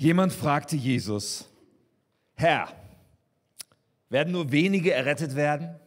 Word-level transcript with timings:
Jemand 0.00 0.32
fragte 0.32 0.76
Jesus, 0.76 1.46
Herr, 2.34 2.68
werden 4.08 4.32
nur 4.32 4.50
wenige 4.50 4.94
errettet 4.94 5.36
werden? 5.36 5.78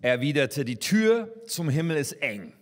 Er 0.00 0.12
erwiderte, 0.12 0.64
die 0.64 0.78
Tür 0.78 1.30
zum 1.46 1.68
Himmel 1.68 1.98
ist 1.98 2.12
eng. 2.12 2.54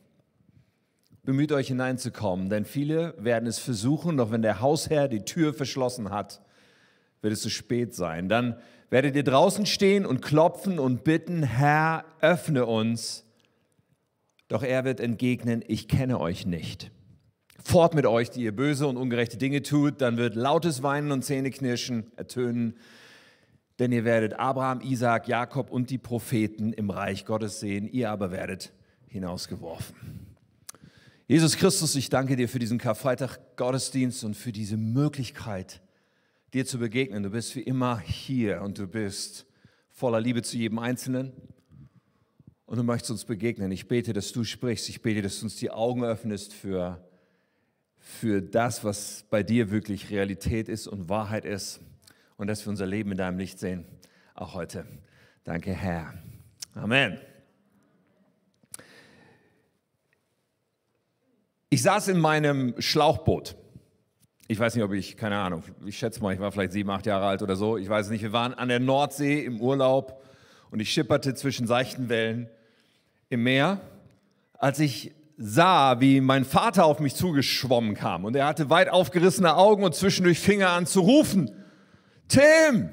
Bemüht 1.23 1.53
euch 1.53 1.69
hineinzukommen, 1.69 2.51
denn 2.51 2.65
viele 2.65 3.15
werden 3.19 3.47
es 3.47 3.61
versuchen, 3.61 4.17
doch 4.17 4.33
wenn 4.33 4.43
der 4.43 4.61
Hausherr 4.61 5.07
die 5.07 5.25
Tür 5.25 5.55
verschlossen 5.55 6.11
hat, 6.11 6.41
wird 7.21 7.35
es 7.35 7.41
zu 7.41 7.49
spät 7.49 7.95
sein. 7.95 8.29
Dann 8.29 8.59
werdet 8.91 9.15
ihr 9.15 9.23
draußen 9.23 9.65
stehen 9.65 10.05
und 10.05 10.23
klopfen 10.23 10.81
und 10.81 11.05
bitten, 11.05 11.45
Herr, 11.45 12.05
öffne 12.21 12.67
uns. 12.67 13.25
Doch 14.49 14.65
er 14.65 14.85
wird 14.85 14.99
entgegnen, 14.99 15.63
ich 15.69 15.87
kenne 15.87 16.19
euch 16.19 16.47
nicht. 16.47 16.91
Fort 17.65 17.95
mit 17.95 18.07
euch, 18.07 18.31
die 18.31 18.43
ihr 18.43 18.55
böse 18.55 18.87
und 18.87 18.97
ungerechte 18.97 19.37
Dinge 19.37 19.63
tut, 19.63 20.01
dann 20.01 20.17
wird 20.17 20.35
lautes 20.35 20.83
Weinen 20.83 21.13
und 21.13 21.23
Zähneknirschen 21.23 22.11
ertönen, 22.17 22.75
denn 23.79 23.93
ihr 23.93 24.05
werdet 24.05 24.35
Abraham, 24.35 24.81
Isaac, 24.81 25.29
Jakob 25.29 25.71
und 25.71 25.91
die 25.91 25.99
Propheten 25.99 26.73
im 26.73 26.91
Reich 26.91 27.25
Gottes 27.25 27.61
sehen, 27.61 27.89
ihr 27.89 28.11
aber 28.11 28.31
werdet 28.31 28.73
hinausgeworfen. 29.07 29.95
Jesus 31.29 31.57
Christus, 31.57 31.95
ich 31.95 32.11
danke 32.11 32.37
dir 32.37 32.49
für 32.49 32.59
diesen 32.59 32.79
Karfreitag 32.79 33.39
Gottesdienst 33.57 34.25
und 34.25 34.37
für 34.37 34.53
diese 34.53 34.77
Möglichkeit, 34.77 35.81
dir 36.53 36.67
zu 36.67 36.79
begegnen. 36.79 37.23
Du 37.23 37.31
bist 37.31 37.55
wie 37.55 37.63
immer 37.63 38.01
hier 38.01 38.61
und 38.63 38.79
du 38.79 38.87
bist 38.87 39.47
voller 39.91 40.21
Liebe 40.21 40.43
zu 40.43 40.57
jedem 40.57 40.79
Einzelnen 40.81 41.33
und 42.67 42.77
du 42.77 42.83
möchtest 42.83 43.13
uns 43.13 43.25
begegnen. 43.25 43.71
Ich 43.71 43.87
bete, 43.87 44.13
dass 44.13 44.33
du 44.33 44.45
sprichst. 44.45 44.89
Ich 44.89 45.01
bete, 45.01 45.23
dass 45.23 45.39
du 45.39 45.47
uns 45.47 45.57
die 45.57 45.71
Augen 45.71 46.05
öffnest 46.05 46.53
für 46.53 47.03
für 48.03 48.43
das, 48.43 48.83
was 48.83 49.25
bei 49.31 49.45
dir 49.45 49.71
wirklich 49.71 50.11
Realität 50.11 50.69
ist 50.69 50.89
und 50.89 51.09
Wahrheit 51.09 51.45
ist 51.45 51.81
und 52.37 52.49
dass 52.49 52.67
wir 52.67 52.71
unser 52.71 52.85
Leben 52.85 53.13
in 53.13 53.17
deinem 53.17 53.39
Licht 53.39 53.61
sehen, 53.61 53.87
auch 54.35 54.55
heute. 54.55 54.85
Danke, 55.45 55.73
Herr. 55.73 56.13
Amen. 56.75 57.19
Ich 61.71 61.83
saß 61.83 62.09
in 62.09 62.19
meinem 62.19 62.75
Schlauchboot. 62.81 63.55
Ich 64.49 64.59
weiß 64.59 64.75
nicht, 64.75 64.85
ob 64.85 64.93
ich, 64.93 65.17
keine 65.17 65.39
Ahnung, 65.39 65.63
ich 65.87 65.97
schätze 65.97 66.21
mal, 66.21 66.35
ich 66.35 66.41
war 66.41 66.51
vielleicht 66.51 66.73
sieben, 66.73 66.91
acht 66.91 67.07
Jahre 67.07 67.27
alt 67.27 67.41
oder 67.41 67.55
so. 67.55 67.79
Ich 67.79 67.89
weiß 67.89 68.11
nicht. 68.11 68.23
Wir 68.23 68.33
waren 68.33 68.53
an 68.53 68.69
der 68.69 68.81
Nordsee 68.81 69.45
im 69.45 69.61
Urlaub 69.61 70.23
und 70.71 70.81
ich 70.81 70.93
schipperte 70.93 71.35
zwischen 71.35 71.69
seichten 71.69 72.09
Wellen 72.09 72.51
im 73.29 73.45
Meer. 73.45 73.81
Als 74.55 74.81
ich 74.81 75.13
sah, 75.45 76.01
wie 76.01 76.21
mein 76.21 76.45
Vater 76.45 76.85
auf 76.85 77.01
mich 77.01 77.17
zugeschwommen 77.17 77.95
kam 77.95 78.25
und 78.25 78.37
er 78.37 78.47
hatte 78.47 78.71
weit 78.71 78.89
aufgerissene 78.89 79.57
Augen 79.57 79.83
und 79.83 79.95
zwischendurch 79.95 80.39
fing 80.39 80.61
er 80.61 80.71
an 80.71 80.87
zu 80.87 81.01
rufen, 81.01 81.51
Tim! 82.29 82.91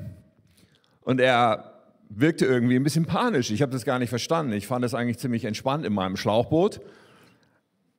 Und 1.02 1.22
er 1.22 1.81
wirkte 2.09 2.45
irgendwie 2.45 2.75
ein 2.75 2.83
bisschen 2.83 3.05
panisch. 3.05 3.52
Ich 3.52 3.61
habe 3.61 3.72
das 3.72 3.86
gar 3.86 4.00
nicht 4.00 4.09
verstanden. 4.09 4.52
Ich 4.53 4.67
fand 4.67 4.83
das 4.83 4.94
eigentlich 4.94 5.20
ziemlich 5.20 5.45
entspannt 5.45 5.86
in 5.86 5.94
meinem 5.94 6.17
Schlauchboot. 6.17 6.81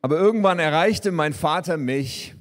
Aber 0.03 0.19
irgendwann 0.19 0.59
erreichte 0.59 1.13
mein 1.13 1.33
Vater 1.33 1.77
mich 1.77 2.35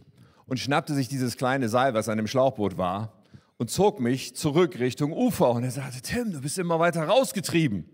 und 0.48 0.60
schnappte 0.60 0.96
sich 0.96 1.08
dieses 1.08 1.38
kleine 1.38 1.70
Seil, 1.70 1.94
was 1.94 2.10
an 2.10 2.18
dem 2.18 2.28
Schlauchboot 2.28 2.78
war, 2.78 3.14
und 3.58 3.70
zog 3.70 4.00
mich 4.00 4.36
zurück 4.36 4.80
Richtung 4.80 5.14
Ufer. 5.14 5.52
Und 5.52 5.64
er 5.64 5.72
sagte, 5.72 6.02
Tim, 6.02 6.32
du 6.32 6.42
bist 6.42 6.58
immer 6.58 6.80
weiter 6.80 7.04
rausgetrieben. 7.04 7.86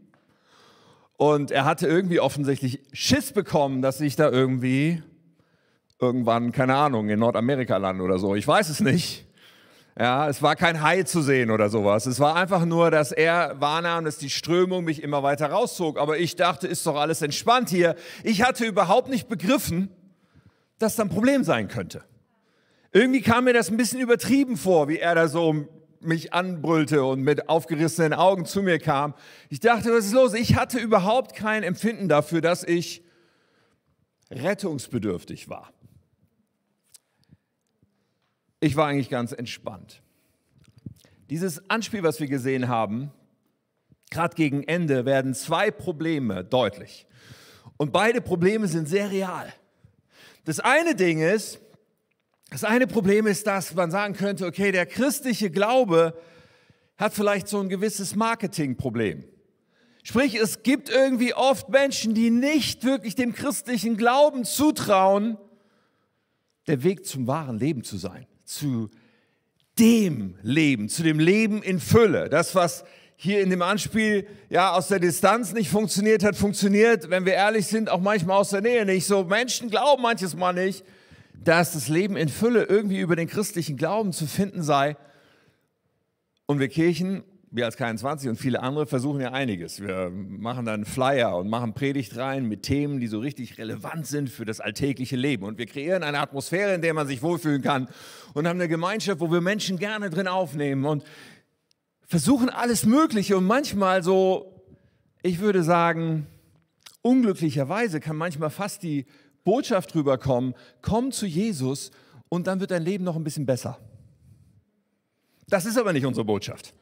Und 1.17 1.51
er 1.51 1.65
hatte 1.65 1.87
irgendwie 1.87 2.19
offensichtlich 2.19 2.81
Schiss 2.91 3.31
bekommen, 3.31 3.81
dass 3.81 4.01
ich 4.01 4.15
da 4.15 4.29
irgendwie 4.29 5.01
irgendwann, 5.99 6.51
keine 6.51 6.75
Ahnung, 6.75 7.09
in 7.09 7.19
Nordamerika 7.19 7.77
lande 7.77 8.03
oder 8.03 8.19
so. 8.19 8.35
Ich 8.35 8.47
weiß 8.47 8.69
es 8.69 8.81
nicht. 8.81 9.25
Ja, 9.97 10.27
es 10.27 10.41
war 10.41 10.57
kein 10.57 10.81
Hai 10.81 11.03
zu 11.03 11.21
sehen 11.21 11.51
oder 11.51 11.69
sowas. 11.69 12.05
Es 12.05 12.19
war 12.19 12.35
einfach 12.35 12.65
nur, 12.65 12.91
dass 12.91 13.13
er 13.13 13.61
wahrnahm, 13.61 14.03
dass 14.03 14.17
die 14.17 14.29
Strömung 14.29 14.83
mich 14.83 15.01
immer 15.01 15.23
weiter 15.23 15.47
rauszog. 15.51 15.97
Aber 15.97 16.17
ich 16.17 16.35
dachte, 16.35 16.67
ist 16.67 16.85
doch 16.85 16.97
alles 16.97 17.21
entspannt 17.21 17.69
hier. 17.69 17.95
Ich 18.23 18.41
hatte 18.41 18.65
überhaupt 18.65 19.07
nicht 19.09 19.29
begriffen, 19.29 19.89
dass 20.79 20.97
da 20.97 21.03
ein 21.03 21.09
Problem 21.09 21.45
sein 21.45 21.69
könnte. 21.69 22.03
Irgendwie 22.91 23.21
kam 23.21 23.45
mir 23.45 23.53
das 23.53 23.69
ein 23.69 23.77
bisschen 23.77 24.01
übertrieben 24.01 24.57
vor, 24.57 24.89
wie 24.89 24.99
er 24.99 25.15
da 25.15 25.29
so 25.29 25.65
mich 26.05 26.33
anbrüllte 26.33 27.03
und 27.03 27.21
mit 27.21 27.49
aufgerissenen 27.49 28.13
Augen 28.13 28.45
zu 28.45 28.61
mir 28.61 28.79
kam. 28.79 29.13
Ich 29.49 29.59
dachte, 29.59 29.91
was 29.91 30.05
ist 30.05 30.13
los? 30.13 30.33
Ich 30.33 30.55
hatte 30.55 30.79
überhaupt 30.79 31.35
kein 31.35 31.63
Empfinden 31.63 32.07
dafür, 32.09 32.41
dass 32.41 32.63
ich 32.63 33.03
rettungsbedürftig 34.31 35.49
war. 35.49 35.71
Ich 38.59 38.75
war 38.75 38.87
eigentlich 38.87 39.09
ganz 39.09 39.31
entspannt. 39.31 40.01
Dieses 41.29 41.69
Anspiel, 41.69 42.03
was 42.03 42.19
wir 42.19 42.27
gesehen 42.27 42.67
haben, 42.67 43.11
gerade 44.09 44.35
gegen 44.35 44.63
Ende, 44.63 45.05
werden 45.05 45.33
zwei 45.33 45.71
Probleme 45.71 46.43
deutlich. 46.43 47.07
Und 47.77 47.91
beide 47.91 48.21
Probleme 48.21 48.67
sind 48.67 48.87
sehr 48.87 49.11
real. 49.11 49.51
Das 50.45 50.59
eine 50.59 50.95
Ding 50.95 51.19
ist, 51.19 51.59
das 52.55 52.63
eine 52.63 52.87
Problem 52.87 53.27
ist, 53.27 53.47
dass 53.47 53.73
man 53.73 53.91
sagen 53.91 54.13
könnte, 54.13 54.45
okay, 54.45 54.71
der 54.71 54.85
christliche 54.85 55.49
Glaube 55.51 56.17
hat 56.95 57.13
vielleicht 57.13 57.49
so 57.49 57.59
ein 57.59 57.67
gewisses 57.67 58.15
Marketingproblem. 58.15 59.25
Sprich, 60.03 60.35
es 60.35 60.63
gibt 60.63 60.89
irgendwie 60.89 61.33
oft 61.33 61.67
Menschen, 61.67 62.13
die 62.13 62.29
nicht 62.29 62.85
wirklich 62.85 63.13
dem 63.13 63.33
christlichen 63.33 63.97
Glauben 63.97 64.45
zutrauen, 64.45 65.37
der 66.67 66.81
Weg 66.83 67.05
zum 67.05 67.27
wahren 67.27 67.59
Leben 67.59 67.83
zu 67.83 67.97
sein, 67.97 68.25
zu 68.45 68.89
dem 69.77 70.37
Leben, 70.41 70.87
zu 70.87 71.03
dem 71.03 71.19
Leben 71.19 71.61
in 71.61 71.81
Fülle. 71.81 72.29
Das, 72.29 72.55
was 72.55 72.85
hier 73.17 73.41
in 73.41 73.49
dem 73.49 73.63
Anspiel 73.63 74.27
ja 74.49 74.71
aus 74.71 74.87
der 74.87 74.99
Distanz 74.99 75.51
nicht 75.51 75.69
funktioniert 75.69 76.23
hat, 76.23 76.37
funktioniert, 76.37 77.09
wenn 77.09 77.25
wir 77.25 77.33
ehrlich 77.33 77.67
sind, 77.67 77.89
auch 77.89 77.99
manchmal 77.99 78.37
aus 78.37 78.51
der 78.51 78.61
Nähe 78.61 78.85
nicht. 78.85 79.05
So 79.05 79.25
Menschen 79.25 79.69
glauben 79.69 80.01
manches 80.01 80.37
Mal 80.37 80.53
nicht, 80.53 80.85
dass 81.45 81.73
das 81.73 81.87
Leben 81.87 82.17
in 82.17 82.27
Fülle 82.27 82.63
irgendwie 82.63 82.99
über 82.99 83.15
den 83.15 83.27
christlichen 83.27 83.77
Glauben 83.77 84.11
zu 84.11 84.25
finden 84.25 84.63
sei. 84.63 84.97
Und 86.47 86.59
wir 86.59 86.67
Kirchen, 86.67 87.23
wir 87.51 87.65
als 87.65 87.77
K21 87.77 88.29
und 88.29 88.35
viele 88.37 88.61
andere 88.61 88.87
versuchen 88.87 89.21
ja 89.21 89.31
einiges. 89.31 89.79
Wir 89.79 90.09
machen 90.09 90.65
dann 90.65 90.85
Flyer 90.85 91.37
und 91.37 91.47
machen 91.47 91.73
Predigt 91.73 92.17
rein 92.17 92.45
mit 92.47 92.63
Themen, 92.63 92.99
die 92.99 93.07
so 93.07 93.19
richtig 93.19 93.57
relevant 93.59 94.07
sind 94.07 94.29
für 94.29 94.43
das 94.43 94.59
alltägliche 94.59 95.15
Leben. 95.15 95.45
Und 95.45 95.57
wir 95.59 95.67
kreieren 95.67 96.03
eine 96.03 96.19
Atmosphäre, 96.19 96.73
in 96.73 96.81
der 96.81 96.93
man 96.93 97.07
sich 97.07 97.21
wohlfühlen 97.21 97.61
kann 97.61 97.87
und 98.33 98.47
haben 98.47 98.59
eine 98.59 98.67
Gemeinschaft, 98.67 99.19
wo 99.19 99.31
wir 99.31 99.41
Menschen 99.41 99.77
gerne 99.77 100.09
drin 100.09 100.27
aufnehmen 100.27 100.83
und 100.85 101.03
versuchen 102.07 102.49
alles 102.49 102.85
Mögliche 102.85 103.37
und 103.37 103.45
manchmal 103.45 104.03
so, 104.03 104.63
ich 105.21 105.39
würde 105.39 105.63
sagen, 105.63 106.25
unglücklicherweise 107.03 107.99
kann 107.99 108.15
manchmal 108.15 108.49
fast 108.49 108.81
die 108.81 109.05
Botschaft 109.45 109.95
rüberkommen, 109.95 110.53
komm 110.81 111.13
zu 111.13 111.25
Jesus 111.25 111.91
und 112.27 112.47
dann 112.47 112.59
wird 112.59 112.71
dein 112.71 112.83
Leben 112.83 113.05
noch 113.05 113.15
ein 113.15 113.23
bisschen 113.23 113.45
besser. 113.45 113.79
Das 115.47 115.65
ist 115.65 115.77
aber 115.77 115.93
nicht 115.93 116.05
unsere 116.05 116.25
Botschaft. 116.25 116.73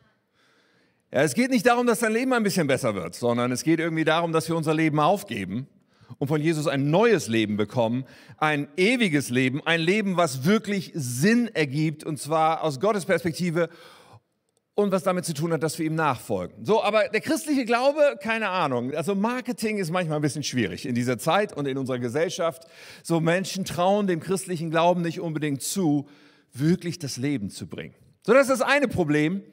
Ja, 1.11 1.21
es 1.21 1.35
geht 1.35 1.51
nicht 1.51 1.67
darum, 1.67 1.85
dass 1.85 1.99
dein 1.99 2.13
Leben 2.13 2.33
ein 2.33 2.41
bisschen 2.41 2.65
besser 2.65 2.95
wird, 2.95 3.13
sondern 3.13 3.51
es 3.51 3.63
geht 3.63 3.79
irgendwie 3.79 4.05
darum, 4.05 4.31
dass 4.31 4.49
wir 4.49 4.55
unser 4.55 4.73
Leben 4.73 4.99
aufgeben 4.99 5.67
und 6.17 6.27
von 6.27 6.41
Jesus 6.41 6.67
ein 6.67 6.89
neues 6.89 7.27
Leben 7.27 7.57
bekommen, 7.57 8.05
ein 8.37 8.67
ewiges 8.77 9.29
Leben, 9.29 9.61
ein 9.65 9.81
Leben, 9.81 10.17
was 10.17 10.45
wirklich 10.45 10.91
Sinn 10.95 11.49
ergibt 11.53 12.03
und 12.03 12.17
zwar 12.17 12.63
aus 12.63 12.79
Gottes 12.79 13.05
Perspektive 13.05 13.69
und 14.75 14.91
was 14.91 15.03
damit 15.03 15.25
zu 15.25 15.33
tun 15.33 15.53
hat, 15.53 15.61
dass 15.61 15.77
wir 15.77 15.85
ihm 15.85 15.95
nachfolgen. 15.95 16.65
So, 16.65 16.83
aber 16.83 17.09
der 17.09 17.21
christliche 17.21 17.65
Glaube, 17.65 18.17
keine 18.21 18.49
Ahnung. 18.49 18.93
Also 18.93 19.13
Marketing 19.13 19.77
ist 19.77 19.91
manchmal 19.91 20.17
ein 20.17 20.21
bisschen 20.21 20.43
schwierig 20.43 20.87
in 20.87 20.95
dieser 20.95 21.17
Zeit 21.17 21.55
und 21.55 21.67
in 21.67 21.77
unserer 21.77 21.99
Gesellschaft. 21.99 22.63
So 23.03 23.19
Menschen 23.19 23.65
trauen 23.65 24.07
dem 24.07 24.19
christlichen 24.19 24.71
Glauben 24.71 25.01
nicht 25.01 25.19
unbedingt 25.19 25.61
zu, 25.61 26.07
wirklich 26.53 26.97
das 26.97 27.17
Leben 27.17 27.49
zu 27.49 27.67
bringen. 27.67 27.93
So, 28.25 28.33
das 28.33 28.49
ist 28.49 28.59
das 28.59 28.61
eine 28.61 28.87
Problem. 28.87 29.43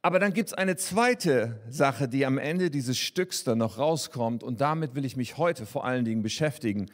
Aber 0.00 0.18
dann 0.18 0.32
gibt 0.32 0.48
es 0.48 0.54
eine 0.54 0.76
zweite 0.76 1.60
Sache, 1.68 2.08
die 2.08 2.26
am 2.26 2.36
Ende 2.38 2.70
dieses 2.70 2.98
Stücks 2.98 3.44
dann 3.44 3.58
noch 3.58 3.78
rauskommt. 3.78 4.42
Und 4.42 4.60
damit 4.60 4.94
will 4.94 5.04
ich 5.04 5.16
mich 5.16 5.38
heute 5.38 5.64
vor 5.64 5.84
allen 5.84 6.04
Dingen 6.04 6.22
beschäftigen. 6.22 6.90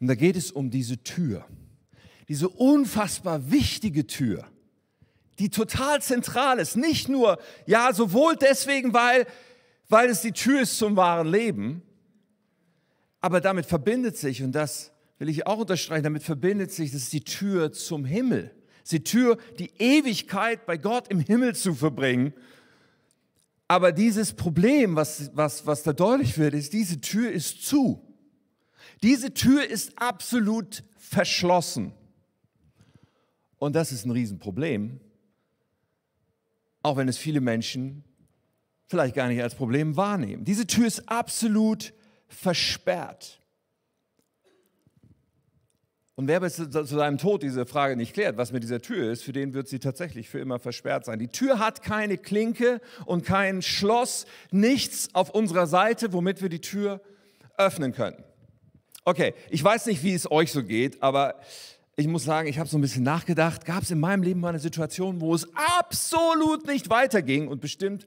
Und 0.00 0.06
da 0.08 0.14
geht 0.14 0.36
es 0.36 0.50
um 0.50 0.70
diese 0.70 1.02
Tür. 1.02 1.44
Diese 2.28 2.48
unfassbar 2.48 3.50
wichtige 3.50 4.06
Tür 4.06 4.44
die 5.38 5.50
total 5.50 6.02
zentral 6.02 6.58
ist. 6.58 6.76
Nicht 6.76 7.08
nur, 7.08 7.38
ja, 7.66 7.92
sowohl 7.92 8.36
deswegen, 8.36 8.92
weil, 8.92 9.26
weil 9.88 10.08
es 10.10 10.20
die 10.20 10.32
Tür 10.32 10.62
ist 10.62 10.78
zum 10.78 10.96
wahren 10.96 11.28
Leben, 11.28 11.82
aber 13.20 13.40
damit 13.40 13.66
verbindet 13.66 14.16
sich, 14.16 14.42
und 14.42 14.52
das 14.52 14.92
will 15.18 15.28
ich 15.28 15.46
auch 15.46 15.58
unterstreichen, 15.58 16.04
damit 16.04 16.22
verbindet 16.22 16.72
sich, 16.72 16.92
das 16.92 17.02
ist 17.02 17.12
die 17.12 17.24
Tür 17.24 17.72
zum 17.72 18.04
Himmel. 18.04 18.54
Das 18.82 18.92
ist 18.92 18.92
die 18.92 19.04
Tür, 19.04 19.38
die 19.58 19.70
Ewigkeit 19.78 20.66
bei 20.66 20.76
Gott 20.76 21.08
im 21.08 21.20
Himmel 21.20 21.54
zu 21.54 21.74
verbringen. 21.74 22.32
Aber 23.66 23.92
dieses 23.92 24.32
Problem, 24.32 24.96
was, 24.96 25.30
was, 25.34 25.66
was 25.66 25.82
da 25.82 25.92
deutlich 25.92 26.38
wird, 26.38 26.54
ist, 26.54 26.72
diese 26.72 27.00
Tür 27.00 27.30
ist 27.30 27.66
zu. 27.66 28.02
Diese 29.02 29.34
Tür 29.34 29.68
ist 29.68 29.92
absolut 29.96 30.84
verschlossen. 30.96 31.92
Und 33.58 33.74
das 33.74 33.92
ist 33.92 34.06
ein 34.06 34.10
Riesenproblem, 34.10 35.00
auch 36.82 36.96
wenn 36.96 37.08
es 37.08 37.18
viele 37.18 37.40
Menschen 37.40 38.04
vielleicht 38.86 39.14
gar 39.14 39.28
nicht 39.28 39.42
als 39.42 39.54
Problem 39.54 39.96
wahrnehmen. 39.96 40.44
Diese 40.44 40.66
Tür 40.66 40.86
ist 40.86 41.08
absolut 41.08 41.92
versperrt. 42.26 43.40
Und 46.18 46.26
wer 46.26 46.40
bis 46.40 46.56
zu 46.56 46.84
seinem 46.84 47.16
Tod 47.16 47.44
diese 47.44 47.64
Frage 47.64 47.94
nicht 47.94 48.12
klärt, 48.12 48.36
was 48.36 48.50
mit 48.50 48.64
dieser 48.64 48.80
Tür 48.80 49.12
ist, 49.12 49.22
für 49.22 49.32
den 49.32 49.54
wird 49.54 49.68
sie 49.68 49.78
tatsächlich 49.78 50.28
für 50.28 50.40
immer 50.40 50.58
versperrt 50.58 51.04
sein. 51.04 51.20
Die 51.20 51.28
Tür 51.28 51.60
hat 51.60 51.82
keine 51.84 52.18
Klinke 52.18 52.80
und 53.06 53.24
kein 53.24 53.62
Schloss, 53.62 54.26
nichts 54.50 55.14
auf 55.14 55.30
unserer 55.30 55.68
Seite, 55.68 56.12
womit 56.12 56.42
wir 56.42 56.48
die 56.48 56.60
Tür 56.60 57.00
öffnen 57.56 57.92
können. 57.92 58.24
Okay, 59.04 59.32
ich 59.48 59.62
weiß 59.62 59.86
nicht, 59.86 60.02
wie 60.02 60.12
es 60.12 60.28
euch 60.28 60.50
so 60.50 60.64
geht, 60.64 61.02
aber 61.04 61.36
ich 61.98 62.06
muss 62.06 62.24
sagen, 62.24 62.48
ich 62.48 62.58
habe 62.58 62.68
so 62.68 62.78
ein 62.78 62.80
bisschen 62.80 63.02
nachgedacht. 63.02 63.64
Gab 63.64 63.82
es 63.82 63.90
in 63.90 63.98
meinem 63.98 64.22
Leben 64.22 64.40
mal 64.40 64.50
eine 64.50 64.60
Situation, 64.60 65.20
wo 65.20 65.34
es 65.34 65.46
absolut 65.54 66.66
nicht 66.66 66.90
weiterging 66.90 67.48
und 67.48 67.60
bestimmt 67.60 68.06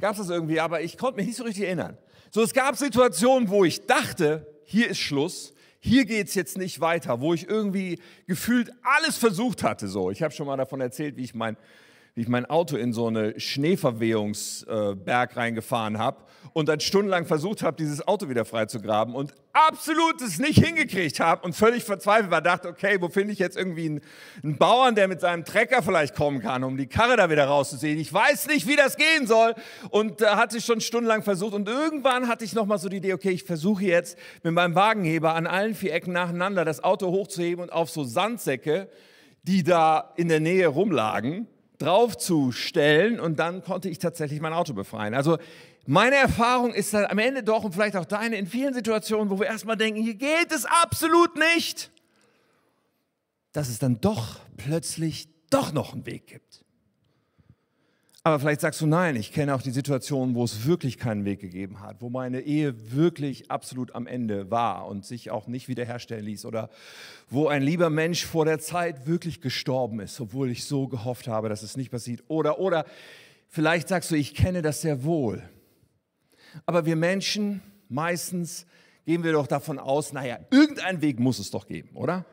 gab 0.00 0.12
es 0.12 0.18
das 0.18 0.30
irgendwie, 0.30 0.60
aber 0.60 0.82
ich 0.82 0.98
konnte 0.98 1.16
mich 1.16 1.26
nicht 1.26 1.36
so 1.36 1.44
richtig 1.44 1.64
erinnern. 1.64 1.96
So, 2.30 2.42
es 2.42 2.52
gab 2.52 2.76
Situationen, 2.76 3.48
wo 3.48 3.64
ich 3.64 3.86
dachte, 3.86 4.46
hier 4.64 4.88
ist 4.88 4.98
Schluss 4.98 5.54
hier 5.80 6.04
geht 6.04 6.28
es 6.28 6.34
jetzt 6.34 6.58
nicht 6.58 6.80
weiter, 6.80 7.20
wo 7.20 7.34
ich 7.34 7.48
irgendwie 7.48 8.00
gefühlt 8.26 8.72
alles 8.82 9.16
versucht 9.16 9.62
hatte. 9.62 9.88
So, 9.88 10.10
ich 10.10 10.22
habe 10.22 10.34
schon 10.34 10.46
mal 10.46 10.56
davon 10.56 10.80
erzählt, 10.80 11.16
wie 11.16 11.24
ich 11.24 11.34
mein 11.34 11.56
wie 12.14 12.22
ich 12.22 12.28
mein 12.28 12.46
Auto 12.46 12.76
in 12.76 12.92
so 12.92 13.06
eine 13.06 13.38
Schneeverwehungsberg 13.38 15.36
reingefahren 15.36 15.98
habe 15.98 16.24
und 16.52 16.68
dann 16.68 16.80
stundenlang 16.80 17.26
versucht 17.26 17.62
habe, 17.62 17.76
dieses 17.76 18.06
Auto 18.06 18.28
wieder 18.28 18.44
freizugraben 18.44 19.14
und 19.14 19.32
absolut 19.52 20.20
es 20.20 20.38
nicht 20.38 20.64
hingekriegt 20.64 21.20
habe 21.20 21.44
und 21.44 21.54
völlig 21.54 21.84
verzweifelt 21.84 22.30
war, 22.30 22.42
dachte, 22.42 22.68
okay, 22.68 22.98
wo 23.00 23.08
finde 23.08 23.32
ich 23.32 23.38
jetzt 23.38 23.56
irgendwie 23.56 23.86
einen, 23.86 24.00
einen, 24.42 24.58
Bauern, 24.58 24.94
der 24.94 25.08
mit 25.08 25.20
seinem 25.20 25.44
Trecker 25.44 25.82
vielleicht 25.82 26.14
kommen 26.14 26.40
kann, 26.40 26.64
um 26.64 26.76
die 26.76 26.86
Karre 26.86 27.16
da 27.16 27.30
wieder 27.30 27.44
rauszusehen. 27.44 27.98
Ich 27.98 28.12
weiß 28.12 28.48
nicht, 28.48 28.66
wie 28.66 28.76
das 28.76 28.96
gehen 28.96 29.26
soll 29.26 29.54
und 29.90 30.22
äh, 30.22 30.26
hatte 30.26 30.58
ich 30.58 30.64
schon 30.64 30.80
stundenlang 30.80 31.22
versucht 31.22 31.54
und 31.54 31.68
irgendwann 31.68 32.28
hatte 32.28 32.44
ich 32.44 32.54
nochmal 32.54 32.78
so 32.78 32.88
die 32.88 32.98
Idee, 32.98 33.14
okay, 33.14 33.30
ich 33.30 33.44
versuche 33.44 33.84
jetzt 33.84 34.18
mit 34.42 34.52
meinem 34.52 34.74
Wagenheber 34.74 35.34
an 35.34 35.46
allen 35.46 35.74
vier 35.74 35.92
Ecken 35.92 36.12
nacheinander 36.12 36.64
das 36.64 36.82
Auto 36.82 37.08
hochzuheben 37.08 37.62
und 37.62 37.72
auf 37.72 37.90
so 37.90 38.04
Sandsäcke, 38.04 38.88
die 39.42 39.62
da 39.62 40.12
in 40.16 40.28
der 40.28 40.40
Nähe 40.40 40.66
rumlagen, 40.66 41.46
draufzustellen 41.78 43.20
und 43.20 43.38
dann 43.38 43.62
konnte 43.62 43.88
ich 43.88 43.98
tatsächlich 43.98 44.40
mein 44.40 44.52
Auto 44.52 44.74
befreien. 44.74 45.14
Also 45.14 45.38
meine 45.86 46.16
Erfahrung 46.16 46.74
ist 46.74 46.92
dann 46.92 47.06
am 47.06 47.18
Ende 47.18 47.42
doch 47.42 47.64
und 47.64 47.72
vielleicht 47.72 47.96
auch 47.96 48.04
deine 48.04 48.36
in 48.36 48.46
vielen 48.46 48.74
Situationen, 48.74 49.30
wo 49.30 49.38
wir 49.38 49.46
erstmal 49.46 49.76
denken, 49.76 50.02
hier 50.02 50.14
geht 50.14 50.52
es 50.52 50.64
absolut 50.64 51.36
nicht, 51.36 51.90
dass 53.52 53.68
es 53.68 53.78
dann 53.78 54.00
doch 54.00 54.40
plötzlich 54.56 55.28
doch 55.50 55.72
noch 55.72 55.94
einen 55.94 56.04
Weg 56.04 56.26
gibt. 56.26 56.64
Aber 58.28 58.40
vielleicht 58.40 58.60
sagst 58.60 58.82
du 58.82 58.86
nein, 58.86 59.16
ich 59.16 59.32
kenne 59.32 59.54
auch 59.54 59.62
die 59.62 59.70
Situation, 59.70 60.34
wo 60.34 60.44
es 60.44 60.66
wirklich 60.66 60.98
keinen 60.98 61.24
Weg 61.24 61.40
gegeben 61.40 61.80
hat, 61.80 62.02
wo 62.02 62.10
meine 62.10 62.42
Ehe 62.42 62.92
wirklich 62.92 63.50
absolut 63.50 63.94
am 63.94 64.06
Ende 64.06 64.50
war 64.50 64.86
und 64.86 65.06
sich 65.06 65.30
auch 65.30 65.46
nicht 65.46 65.66
wiederherstellen 65.66 66.26
ließ 66.26 66.44
oder 66.44 66.68
wo 67.30 67.48
ein 67.48 67.62
lieber 67.62 67.88
Mensch 67.88 68.26
vor 68.26 68.44
der 68.44 68.58
Zeit 68.58 69.06
wirklich 69.06 69.40
gestorben 69.40 70.00
ist, 70.00 70.20
obwohl 70.20 70.50
ich 70.50 70.66
so 70.66 70.88
gehofft 70.88 71.26
habe, 71.26 71.48
dass 71.48 71.62
es 71.62 71.78
nicht 71.78 71.90
passiert. 71.90 72.22
Oder, 72.28 72.58
oder 72.58 72.84
vielleicht 73.48 73.88
sagst 73.88 74.10
du, 74.10 74.14
ich 74.14 74.34
kenne 74.34 74.60
das 74.60 74.82
sehr 74.82 75.04
wohl. 75.04 75.42
Aber 76.66 76.84
wir 76.84 76.96
Menschen, 76.96 77.62
meistens 77.88 78.66
gehen 79.06 79.24
wir 79.24 79.32
doch 79.32 79.46
davon 79.46 79.78
aus, 79.78 80.12
naja, 80.12 80.38
irgendein 80.50 81.00
Weg 81.00 81.18
muss 81.18 81.38
es 81.38 81.50
doch 81.50 81.66
geben, 81.66 81.96
oder? 81.96 82.26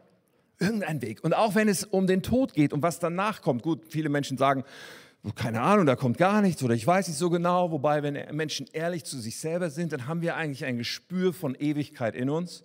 Irgendein 0.59 1.01
Weg. 1.01 1.24
Und 1.24 1.33
auch 1.33 1.56
wenn 1.56 1.69
es 1.69 1.86
um 1.86 2.06
den 2.06 2.21
Tod 2.21 2.53
geht 2.53 2.74
und 2.74 2.81
was 2.81 3.00
danach 3.00 3.42
kommt, 3.42 3.62
gut, 3.63 3.86
viele 3.88 4.09
Menschen 4.09 4.38
sagen, 4.38 4.65
keine 5.33 5.62
Ahnung, 5.62 5.86
da 5.86 5.95
kommt 5.95 6.18
gar 6.18 6.42
nichts 6.42 6.62
oder 6.62 6.74
ich 6.74 6.86
weiß 6.86 7.07
nicht 7.07 7.18
so 7.18 7.30
genau. 7.30 7.72
Wobei, 7.72 8.04
wenn 8.04 8.18
Menschen 8.36 8.68
ehrlich 8.74 9.06
zu 9.06 9.19
sich 9.19 9.39
selber 9.39 9.69
sind, 9.69 9.92
dann 9.92 10.07
haben 10.07 10.22
wir 10.22 10.36
eigentlich 10.36 10.66
ein 10.66 10.77
Gespür 10.77 11.33
von 11.33 11.56
Ewigkeit 11.56 12.16
in 12.16 12.30
uns. 12.30 12.63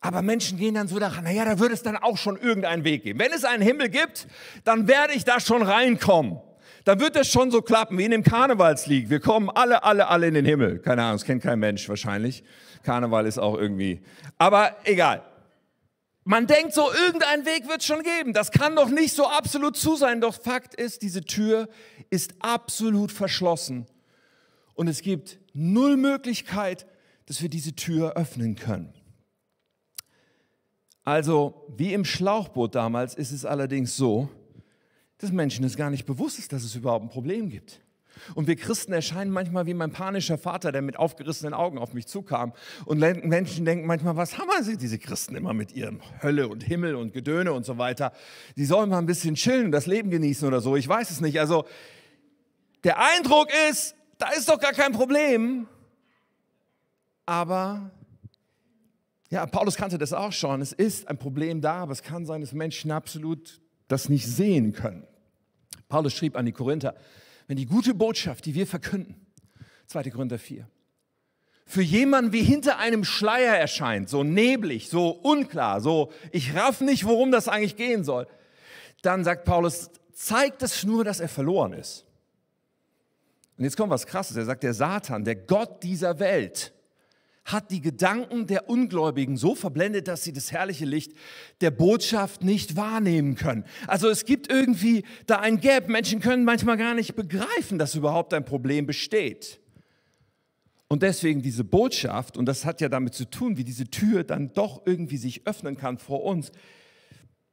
Aber 0.00 0.22
Menschen 0.22 0.58
gehen 0.58 0.74
dann 0.74 0.86
so 0.86 0.98
daran, 0.98 1.24
naja, 1.24 1.44
da 1.44 1.58
würde 1.58 1.74
es 1.74 1.82
dann 1.82 1.96
auch 1.96 2.18
schon 2.18 2.36
irgendeinen 2.36 2.84
Weg 2.84 3.04
geben. 3.04 3.18
Wenn 3.18 3.32
es 3.32 3.44
einen 3.44 3.62
Himmel 3.62 3.88
gibt, 3.88 4.26
dann 4.64 4.86
werde 4.86 5.14
ich 5.14 5.24
da 5.24 5.40
schon 5.40 5.62
reinkommen. 5.62 6.40
Dann 6.84 7.00
wird 7.00 7.16
es 7.16 7.28
schon 7.28 7.50
so 7.50 7.62
klappen 7.62 7.96
wie 7.96 8.04
in 8.04 8.10
dem 8.10 8.22
Karnevalslied. 8.22 9.08
Wir 9.08 9.20
kommen 9.20 9.48
alle, 9.48 9.82
alle, 9.82 10.08
alle 10.08 10.26
in 10.28 10.34
den 10.34 10.44
Himmel. 10.44 10.78
Keine 10.78 11.02
Ahnung, 11.02 11.14
das 11.14 11.24
kennt 11.24 11.42
kein 11.42 11.58
Mensch 11.58 11.88
wahrscheinlich. 11.88 12.44
Karneval 12.82 13.26
ist 13.26 13.38
auch 13.38 13.56
irgendwie. 13.56 14.02
Aber 14.36 14.76
egal. 14.84 15.22
Man 16.24 16.46
denkt 16.46 16.72
so, 16.72 16.90
irgendein 16.92 17.44
Weg 17.44 17.68
wird 17.68 17.80
es 17.80 17.86
schon 17.86 18.02
geben. 18.02 18.32
Das 18.32 18.50
kann 18.50 18.74
doch 18.76 18.88
nicht 18.88 19.14
so 19.14 19.26
absolut 19.26 19.76
zu 19.76 19.94
sein. 19.94 20.22
Doch 20.22 20.34
Fakt 20.34 20.74
ist, 20.74 21.02
diese 21.02 21.22
Tür 21.22 21.68
ist 22.08 22.34
absolut 22.38 23.12
verschlossen. 23.12 23.86
Und 24.74 24.88
es 24.88 25.02
gibt 25.02 25.38
null 25.52 25.98
Möglichkeit, 25.98 26.86
dass 27.26 27.42
wir 27.42 27.50
diese 27.50 27.76
Tür 27.76 28.14
öffnen 28.16 28.56
können. 28.56 28.94
Also, 31.04 31.66
wie 31.76 31.92
im 31.92 32.06
Schlauchboot 32.06 32.74
damals, 32.74 33.14
ist 33.14 33.30
es 33.30 33.44
allerdings 33.44 33.94
so, 33.94 34.30
dass 35.18 35.30
Menschen 35.30 35.64
es 35.64 35.76
gar 35.76 35.90
nicht 35.90 36.06
bewusst 36.06 36.38
ist, 36.38 36.52
dass 36.52 36.64
es 36.64 36.74
überhaupt 36.74 37.04
ein 37.04 37.10
Problem 37.10 37.50
gibt. 37.50 37.83
Und 38.34 38.46
wir 38.46 38.56
Christen 38.56 38.92
erscheinen 38.92 39.30
manchmal 39.30 39.66
wie 39.66 39.74
mein 39.74 39.90
panischer 39.90 40.38
Vater, 40.38 40.72
der 40.72 40.82
mit 40.82 40.98
aufgerissenen 40.98 41.54
Augen 41.54 41.78
auf 41.78 41.94
mich 41.94 42.06
zukam. 42.06 42.52
Und 42.84 42.98
Menschen 42.98 43.64
denken 43.64 43.86
manchmal, 43.86 44.16
was 44.16 44.38
haben 44.38 44.50
sie, 44.62 44.76
diese 44.76 44.98
Christen, 44.98 45.36
immer 45.36 45.54
mit 45.54 45.72
ihrem 45.72 46.00
Hölle 46.22 46.48
und 46.48 46.62
Himmel 46.62 46.94
und 46.94 47.12
Gedöne 47.12 47.52
und 47.52 47.64
so 47.64 47.78
weiter. 47.78 48.12
Die 48.56 48.64
sollen 48.64 48.90
mal 48.90 48.98
ein 48.98 49.06
bisschen 49.06 49.34
chillen 49.34 49.66
und 49.66 49.72
das 49.72 49.86
Leben 49.86 50.10
genießen 50.10 50.46
oder 50.46 50.60
so. 50.60 50.76
Ich 50.76 50.88
weiß 50.88 51.10
es 51.10 51.20
nicht. 51.20 51.40
Also 51.40 51.64
der 52.84 52.98
Eindruck 52.98 53.48
ist, 53.70 53.94
da 54.18 54.28
ist 54.30 54.48
doch 54.48 54.58
gar 54.58 54.72
kein 54.72 54.92
Problem. 54.92 55.66
Aber 57.26 57.90
ja, 59.30 59.46
Paulus 59.46 59.76
kannte 59.76 59.98
das 59.98 60.12
auch 60.12 60.32
schon. 60.32 60.60
Es 60.60 60.72
ist 60.72 61.08
ein 61.08 61.18
Problem 61.18 61.60
da, 61.60 61.76
aber 61.76 61.92
es 61.92 62.02
kann 62.02 62.26
sein, 62.26 62.40
dass 62.40 62.52
Menschen 62.52 62.90
absolut 62.90 63.60
das 63.88 64.08
nicht 64.08 64.26
sehen 64.26 64.72
können. 64.72 65.06
Paulus 65.88 66.14
schrieb 66.14 66.36
an 66.36 66.46
die 66.46 66.52
Korinther, 66.52 66.94
wenn 67.46 67.56
die 67.56 67.66
gute 67.66 67.94
Botschaft, 67.94 68.46
die 68.46 68.54
wir 68.54 68.66
verkünden, 68.66 69.14
2. 69.86 70.10
Korinther 70.10 70.38
4, 70.38 70.68
für 71.66 71.82
jemanden 71.82 72.32
wie 72.32 72.42
hinter 72.42 72.78
einem 72.78 73.04
Schleier 73.04 73.56
erscheint, 73.56 74.08
so 74.08 74.22
neblig, 74.22 74.90
so 74.90 75.10
unklar, 75.10 75.80
so 75.80 76.12
ich 76.30 76.54
raff 76.54 76.80
nicht, 76.80 77.04
worum 77.04 77.30
das 77.30 77.48
eigentlich 77.48 77.76
gehen 77.76 78.04
soll, 78.04 78.26
dann 79.02 79.24
sagt 79.24 79.44
Paulus, 79.44 79.90
zeigt 80.12 80.62
es 80.62 80.84
nur, 80.84 81.04
dass 81.04 81.20
er 81.20 81.28
verloren 81.28 81.72
ist. 81.72 82.04
Und 83.56 83.64
jetzt 83.64 83.76
kommt 83.76 83.90
was 83.90 84.06
Krasses. 84.06 84.36
Er 84.36 84.44
sagt, 84.44 84.62
der 84.62 84.74
Satan, 84.74 85.24
der 85.24 85.36
Gott 85.36 85.82
dieser 85.82 86.18
Welt, 86.18 86.73
hat 87.44 87.70
die 87.70 87.80
Gedanken 87.80 88.46
der 88.46 88.70
Ungläubigen 88.70 89.36
so 89.36 89.54
verblendet, 89.54 90.08
dass 90.08 90.24
sie 90.24 90.32
das 90.32 90.50
herrliche 90.50 90.86
Licht 90.86 91.12
der 91.60 91.70
Botschaft 91.70 92.42
nicht 92.42 92.76
wahrnehmen 92.76 93.34
können. 93.34 93.64
Also 93.86 94.08
es 94.08 94.24
gibt 94.24 94.50
irgendwie 94.50 95.04
da 95.26 95.40
ein 95.40 95.60
Gap. 95.60 95.88
Menschen 95.88 96.20
können 96.20 96.44
manchmal 96.44 96.78
gar 96.78 96.94
nicht 96.94 97.14
begreifen, 97.14 97.78
dass 97.78 97.94
überhaupt 97.94 98.32
ein 98.32 98.44
Problem 98.44 98.86
besteht. 98.86 99.60
Und 100.88 101.02
deswegen 101.02 101.42
diese 101.42 101.64
Botschaft, 101.64 102.36
und 102.36 102.46
das 102.46 102.64
hat 102.64 102.80
ja 102.80 102.88
damit 102.88 103.14
zu 103.14 103.28
tun, 103.28 103.56
wie 103.56 103.64
diese 103.64 103.86
Tür 103.86 104.24
dann 104.24 104.52
doch 104.52 104.82
irgendwie 104.86 105.16
sich 105.16 105.46
öffnen 105.46 105.76
kann 105.76 105.98
vor 105.98 106.24
uns, 106.24 106.50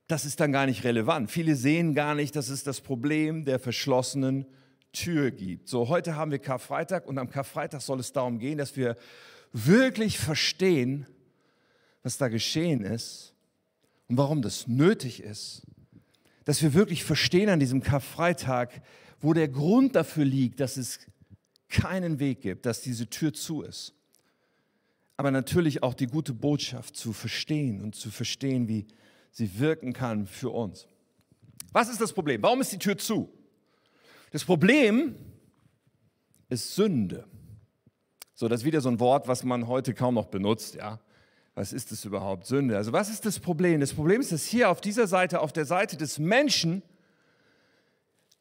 das 0.07 0.25
ist 0.25 0.39
dann 0.39 0.51
gar 0.51 0.65
nicht 0.65 0.83
relevant. 0.83 1.31
Viele 1.31 1.55
sehen 1.55 1.95
gar 1.95 2.15
nicht, 2.15 2.35
dass 2.35 2.49
es 2.49 2.63
das 2.63 2.81
Problem 2.81 3.45
der 3.45 3.59
verschlossenen 3.59 4.45
Tür 4.91 5.31
gibt. 5.31 5.69
So, 5.69 5.87
heute 5.87 6.15
haben 6.15 6.31
wir 6.31 6.39
Karfreitag 6.39 7.07
und 7.07 7.17
am 7.17 7.29
Karfreitag 7.29 7.81
soll 7.81 7.99
es 7.99 8.11
darum 8.11 8.37
gehen, 8.37 8.57
dass 8.57 8.75
wir 8.75 8.97
wirklich 9.53 10.17
verstehen, 10.17 11.05
was 12.03 12.17
da 12.17 12.27
geschehen 12.27 12.83
ist 12.83 13.33
und 14.07 14.17
warum 14.17 14.41
das 14.41 14.67
nötig 14.67 15.21
ist. 15.21 15.63
Dass 16.45 16.61
wir 16.61 16.73
wirklich 16.73 17.03
verstehen 17.03 17.49
an 17.49 17.59
diesem 17.59 17.83
Karfreitag, 17.83 18.81
wo 19.19 19.33
der 19.33 19.47
Grund 19.47 19.95
dafür 19.95 20.25
liegt, 20.25 20.59
dass 20.59 20.77
es 20.77 20.99
keinen 21.69 22.19
Weg 22.19 22.41
gibt, 22.41 22.65
dass 22.65 22.81
diese 22.81 23.09
Tür 23.09 23.33
zu 23.33 23.61
ist. 23.61 23.93
Aber 25.17 25.31
natürlich 25.31 25.83
auch 25.83 25.93
die 25.93 26.07
gute 26.07 26.33
Botschaft 26.33 26.95
zu 26.95 27.13
verstehen 27.13 27.81
und 27.81 27.95
zu 27.95 28.09
verstehen, 28.09 28.67
wie 28.67 28.87
sie 29.31 29.59
wirken 29.59 29.93
kann 29.93 30.27
für 30.27 30.49
uns. 30.49 30.87
Was 31.71 31.89
ist 31.89 32.01
das 32.01 32.11
Problem? 32.11 32.41
Warum 32.41 32.59
ist 32.61 32.71
die 32.71 32.79
Tür 32.79 32.97
zu? 32.97 33.29
Das 34.31 34.43
Problem 34.43 35.15
ist 36.49 36.75
Sünde. 36.75 37.27
So, 38.41 38.47
das 38.47 38.61
ist 38.61 38.65
wieder 38.65 38.81
so 38.81 38.89
ein 38.89 38.99
Wort, 38.99 39.27
was 39.27 39.43
man 39.43 39.67
heute 39.67 39.93
kaum 39.93 40.15
noch 40.15 40.25
benutzt, 40.25 40.73
ja. 40.73 40.99
Was 41.53 41.73
ist 41.73 41.91
das 41.91 42.03
überhaupt? 42.05 42.47
Sünde. 42.47 42.75
Also 42.75 42.91
was 42.91 43.11
ist 43.11 43.23
das 43.23 43.39
Problem? 43.39 43.79
Das 43.79 43.93
Problem 43.93 44.19
ist, 44.19 44.31
dass 44.31 44.45
hier 44.45 44.71
auf 44.71 44.81
dieser 44.81 45.05
Seite, 45.05 45.41
auf 45.41 45.53
der 45.53 45.65
Seite 45.65 45.95
des 45.95 46.17
Menschen, 46.17 46.81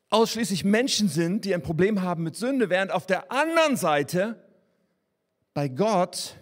ausschließlich 0.09 0.65
Menschen 0.65 1.11
sind, 1.11 1.45
die 1.45 1.53
ein 1.55 1.61
Problem 1.61 2.01
haben 2.01 2.23
mit 2.23 2.35
Sünde, 2.35 2.71
während 2.71 2.93
auf 2.93 3.05
der 3.05 3.31
anderen 3.31 3.77
Seite 3.77 4.43
bei 5.53 5.69
Gott 5.69 6.35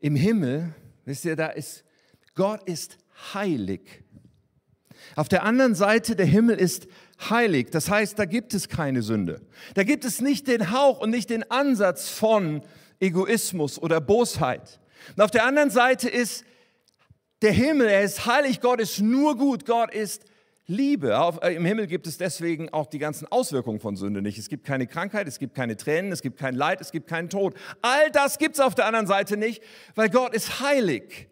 im 0.00 0.16
Himmel, 0.16 0.74
wisst 1.04 1.26
ihr, 1.26 1.36
da 1.36 1.48
ist, 1.48 1.84
Gott 2.34 2.62
ist 2.62 2.96
heilig 3.34 3.82
Auf 5.14 5.28
der 5.28 5.42
anderen 5.42 5.74
Seite, 5.74 6.16
der 6.16 6.24
Himmel 6.24 6.56
ist 6.56 6.88
heilig. 7.30 7.70
Das 7.70 7.90
heißt, 7.90 8.18
da 8.18 8.24
gibt 8.24 8.54
es 8.54 8.68
keine 8.68 9.02
Sünde. 9.02 9.40
Da 9.74 9.84
gibt 9.84 10.04
es 10.04 10.20
nicht 10.20 10.46
den 10.48 10.72
Hauch 10.72 11.00
und 11.00 11.10
nicht 11.10 11.30
den 11.30 11.50
Ansatz 11.50 12.08
von 12.08 12.62
Egoismus 13.00 13.80
oder 13.80 14.00
Bosheit. 14.00 14.80
Und 15.16 15.22
auf 15.22 15.30
der 15.30 15.44
anderen 15.44 15.70
Seite 15.70 16.08
ist 16.08 16.44
der 17.42 17.52
Himmel, 17.52 17.88
er 17.88 18.02
ist 18.02 18.24
heilig, 18.26 18.60
Gott 18.60 18.80
ist 18.80 19.00
nur 19.00 19.36
gut, 19.36 19.66
Gott 19.66 19.92
ist 19.92 20.24
Liebe. 20.66 21.18
Auf, 21.18 21.42
äh, 21.42 21.54
Im 21.54 21.64
Himmel 21.64 21.88
gibt 21.88 22.06
es 22.06 22.16
deswegen 22.16 22.72
auch 22.72 22.86
die 22.86 22.98
ganzen 22.98 23.26
Auswirkungen 23.26 23.80
von 23.80 23.96
Sünde 23.96 24.22
nicht. 24.22 24.38
Es 24.38 24.48
gibt 24.48 24.64
keine 24.64 24.86
Krankheit, 24.86 25.26
es 25.26 25.38
gibt 25.38 25.54
keine 25.54 25.76
Tränen, 25.76 26.12
es 26.12 26.22
gibt 26.22 26.38
kein 26.38 26.54
Leid, 26.54 26.80
es 26.80 26.92
gibt 26.92 27.08
keinen 27.08 27.28
Tod. 27.28 27.54
All 27.82 28.10
das 28.12 28.38
gibt 28.38 28.54
es 28.54 28.60
auf 28.60 28.74
der 28.74 28.86
anderen 28.86 29.06
Seite 29.08 29.36
nicht, 29.36 29.62
weil 29.96 30.08
Gott 30.08 30.34
ist 30.34 30.60
heilig. 30.60 31.28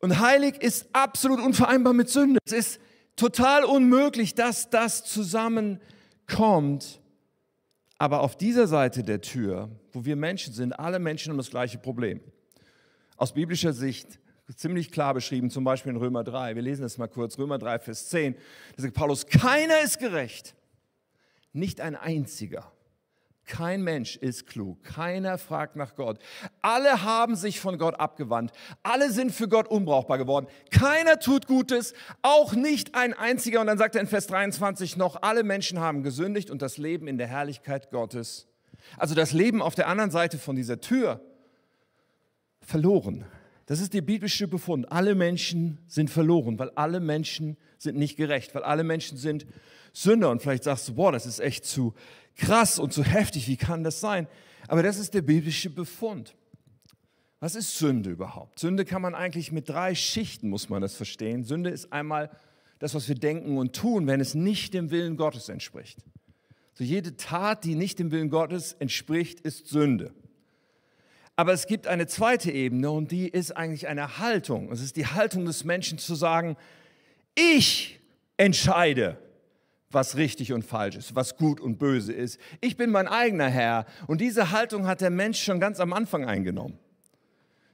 Und 0.00 0.18
heilig 0.18 0.56
ist 0.62 0.88
absolut 0.94 1.40
unvereinbar 1.40 1.92
mit 1.92 2.08
Sünde. 2.08 2.40
Es 2.46 2.52
ist 2.52 2.80
total 3.20 3.64
unmöglich, 3.64 4.34
dass 4.34 4.70
das 4.70 5.04
zusammenkommt. 5.04 7.00
Aber 7.98 8.20
auf 8.22 8.36
dieser 8.36 8.66
Seite 8.66 9.02
der 9.04 9.20
Tür, 9.20 9.68
wo 9.92 10.04
wir 10.04 10.16
Menschen 10.16 10.54
sind, 10.54 10.72
alle 10.72 10.98
Menschen 10.98 11.30
haben 11.30 11.36
das 11.36 11.50
gleiche 11.50 11.78
Problem. 11.78 12.20
Aus 13.16 13.34
biblischer 13.34 13.74
Sicht 13.74 14.18
ziemlich 14.56 14.90
klar 14.90 15.14
beschrieben, 15.14 15.50
zum 15.50 15.64
Beispiel 15.64 15.90
in 15.90 15.98
Römer 15.98 16.24
3. 16.24 16.54
Wir 16.54 16.62
lesen 16.62 16.82
das 16.82 16.98
mal 16.98 17.08
kurz, 17.08 17.38
Römer 17.38 17.58
3, 17.58 17.78
Vers 17.78 18.08
10. 18.08 18.34
Da 18.76 18.82
sagt 18.82 18.94
Paulus, 18.94 19.26
keiner 19.26 19.80
ist 19.82 19.98
gerecht, 19.98 20.54
nicht 21.52 21.80
ein 21.80 21.94
einziger. 21.94 22.72
Kein 23.50 23.82
Mensch 23.82 24.14
ist 24.16 24.46
klug, 24.46 24.84
keiner 24.84 25.36
fragt 25.36 25.74
nach 25.74 25.96
Gott. 25.96 26.20
Alle 26.62 27.02
haben 27.02 27.34
sich 27.34 27.58
von 27.58 27.78
Gott 27.78 27.98
abgewandt, 27.98 28.52
alle 28.84 29.10
sind 29.10 29.32
für 29.32 29.48
Gott 29.48 29.66
unbrauchbar 29.66 30.18
geworden. 30.18 30.46
Keiner 30.70 31.18
tut 31.18 31.48
Gutes, 31.48 31.92
auch 32.22 32.54
nicht 32.54 32.94
ein 32.94 33.12
einziger. 33.12 33.60
Und 33.60 33.66
dann 33.66 33.76
sagt 33.76 33.96
er 33.96 34.02
in 34.02 34.06
Vers 34.06 34.28
23 34.28 34.96
noch, 34.96 35.22
alle 35.22 35.42
Menschen 35.42 35.80
haben 35.80 36.04
gesündigt 36.04 36.48
und 36.48 36.62
das 36.62 36.78
Leben 36.78 37.08
in 37.08 37.18
der 37.18 37.26
Herrlichkeit 37.26 37.90
Gottes. 37.90 38.46
Also 38.96 39.16
das 39.16 39.32
Leben 39.32 39.62
auf 39.62 39.74
der 39.74 39.88
anderen 39.88 40.12
Seite 40.12 40.38
von 40.38 40.54
dieser 40.54 40.80
Tür 40.80 41.20
verloren. 42.60 43.24
Das 43.66 43.80
ist 43.80 43.94
der 43.94 44.02
biblische 44.02 44.46
Befund. 44.46 44.92
Alle 44.92 45.16
Menschen 45.16 45.78
sind 45.88 46.08
verloren, 46.08 46.56
weil 46.60 46.70
alle 46.76 47.00
Menschen 47.00 47.56
sind 47.78 47.98
nicht 47.98 48.16
gerecht, 48.16 48.54
weil 48.54 48.62
alle 48.62 48.84
Menschen 48.84 49.18
sind 49.18 49.44
Sünder. 49.92 50.30
Und 50.30 50.40
vielleicht 50.40 50.64
sagst 50.64 50.88
du, 50.88 50.94
boah, 50.94 51.10
das 51.10 51.26
ist 51.26 51.40
echt 51.40 51.64
zu 51.64 51.94
krass 52.36 52.78
und 52.78 52.92
zu 52.92 53.04
heftig, 53.04 53.48
wie 53.48 53.56
kann 53.56 53.84
das 53.84 54.00
sein? 54.00 54.26
Aber 54.68 54.82
das 54.82 54.98
ist 54.98 55.14
der 55.14 55.22
biblische 55.22 55.70
Befund. 55.70 56.34
Was 57.40 57.54
ist 57.54 57.78
Sünde 57.78 58.10
überhaupt? 58.10 58.58
Sünde 58.58 58.84
kann 58.84 59.00
man 59.00 59.14
eigentlich 59.14 59.50
mit 59.50 59.68
drei 59.68 59.94
Schichten, 59.94 60.50
muss 60.50 60.68
man 60.68 60.82
das 60.82 60.94
verstehen. 60.94 61.42
Sünde 61.42 61.70
ist 61.70 61.92
einmal 61.92 62.30
das, 62.78 62.94
was 62.94 63.08
wir 63.08 63.14
denken 63.14 63.56
und 63.56 63.74
tun, 63.74 64.06
wenn 64.06 64.20
es 64.20 64.34
nicht 64.34 64.74
dem 64.74 64.90
Willen 64.90 65.16
Gottes 65.16 65.48
entspricht. 65.48 65.98
So 66.74 66.84
jede 66.84 67.16
Tat, 67.16 67.64
die 67.64 67.74
nicht 67.74 67.98
dem 67.98 68.10
Willen 68.10 68.30
Gottes 68.30 68.74
entspricht, 68.74 69.40
ist 69.40 69.68
Sünde. 69.68 70.12
Aber 71.36 71.54
es 71.54 71.66
gibt 71.66 71.86
eine 71.86 72.06
zweite 72.06 72.50
Ebene 72.50 72.90
und 72.90 73.10
die 73.10 73.28
ist 73.28 73.56
eigentlich 73.56 73.88
eine 73.88 74.18
Haltung. 74.18 74.70
Es 74.70 74.82
ist 74.82 74.96
die 74.96 75.06
Haltung 75.06 75.46
des 75.46 75.64
Menschen 75.64 75.96
zu 75.96 76.14
sagen, 76.14 76.56
ich 77.34 78.00
entscheide, 78.36 79.16
was 79.90 80.16
richtig 80.16 80.52
und 80.52 80.64
falsch 80.64 80.96
ist, 80.96 81.14
was 81.14 81.36
gut 81.36 81.60
und 81.60 81.78
böse 81.78 82.12
ist. 82.12 82.38
Ich 82.60 82.76
bin 82.76 82.90
mein 82.90 83.08
eigener 83.08 83.48
Herr. 83.48 83.86
Und 84.06 84.20
diese 84.20 84.52
Haltung 84.52 84.86
hat 84.86 85.00
der 85.00 85.10
Mensch 85.10 85.42
schon 85.42 85.58
ganz 85.58 85.80
am 85.80 85.92
Anfang 85.92 86.24
eingenommen. 86.24 86.78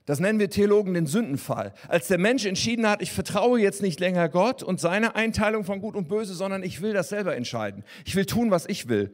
Das 0.06 0.20
nennen 0.20 0.38
wir 0.38 0.49
Theologen 0.49 0.94
den 0.94 1.06
Sündenfall. 1.06 1.75
Als 1.88 2.06
der 2.06 2.18
Mensch 2.18 2.46
entschieden 2.46 2.88
hat, 2.88 3.02
ich 3.02 3.11
vertraue 3.11 3.61
jetzt 3.61 3.82
nicht 3.82 3.99
länger 3.99 4.28
Gott 4.28 4.62
und 4.62 4.80
seine 4.80 5.16
Einteilung 5.16 5.64
von 5.64 5.80
gut 5.80 5.96
und 5.96 6.08
böse, 6.08 6.32
sondern 6.32 6.62
ich 6.62 6.80
will 6.80 6.92
das 6.92 7.08
selber 7.08 7.37
entscheiden. 7.37 7.85
Ich 8.04 8.14
will 8.14 8.25
tun, 8.25 8.50
was 8.50 8.66
ich 8.66 8.88
will. 8.88 9.12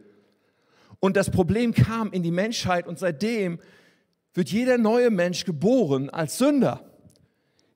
Und 1.01 1.17
das 1.17 1.31
Problem 1.31 1.73
kam 1.73 2.13
in 2.13 2.23
die 2.23 2.31
Menschheit 2.31 2.87
und 2.87 2.99
seitdem 2.99 3.59
wird 4.35 4.51
jeder 4.51 4.79
neue 4.79 5.11
Mensch 5.11 5.45
geboren 5.45 6.11
als 6.11 6.39
Sünder. 6.39 6.85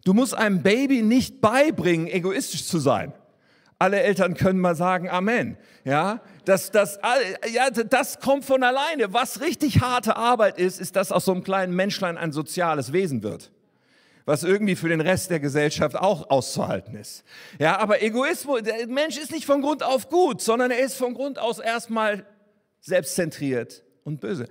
Du 0.05 0.13
musst 0.15 0.35
einem 0.35 0.63
Baby 0.63 1.03
nicht 1.03 1.41
beibringen, 1.41 2.07
egoistisch 2.07 2.67
zu 2.67 2.79
sein. 2.79 3.13
Alle 3.79 4.01
Eltern 4.01 4.35
können 4.35 4.59
mal 4.59 4.75
sagen 4.75 5.11
Amen. 5.11 5.59
Ja, 5.85 6.23
das, 6.47 6.71
das, 6.71 6.99
ja, 7.53 7.71
das 7.71 8.21
kommt 8.21 8.45
von 8.45 8.63
alleine. 8.63 9.13
Was 9.13 9.41
richtig 9.43 9.81
harte 9.81 10.17
Arbeit 10.17 10.59
ist, 10.59 10.81
ist, 10.81 10.97
dass 10.97 11.13
aus 11.13 11.27
so 11.27 11.33
einem 11.33 11.45
kleinen 11.45 11.75
Menschlein 11.75 12.17
ein 12.17 12.33
soziales 12.33 12.93
Wesen 12.93 13.23
wird. 13.23 13.51
Was 14.25 14.43
irgendwie 14.43 14.77
für 14.77 14.89
den 14.89 15.01
Rest 15.01 15.31
der 15.31 15.41
Gesellschaft 15.41 15.95
auch 15.95 16.31
auszuhalten 16.31 16.97
ist. 16.97 17.23
Ja, 17.59 17.79
aber 17.79 18.03
Egoismus, 18.03 18.63
der 18.63 18.87
Mensch 18.89 19.19
ist 19.19 19.31
nicht 19.31 19.45
von 19.45 19.61
Grund 19.61 19.83
auf 19.83 20.09
gut, 20.09 20.41
sondern 20.41 20.71
er 20.71 20.81
ist 20.81 20.97
von 20.97 21.15
Grund 21.15 21.39
aus 21.39 21.59
erstmal 21.59 22.27
selbstzentriert 22.81 23.85
und 24.05 24.21
böse. 24.21 24.49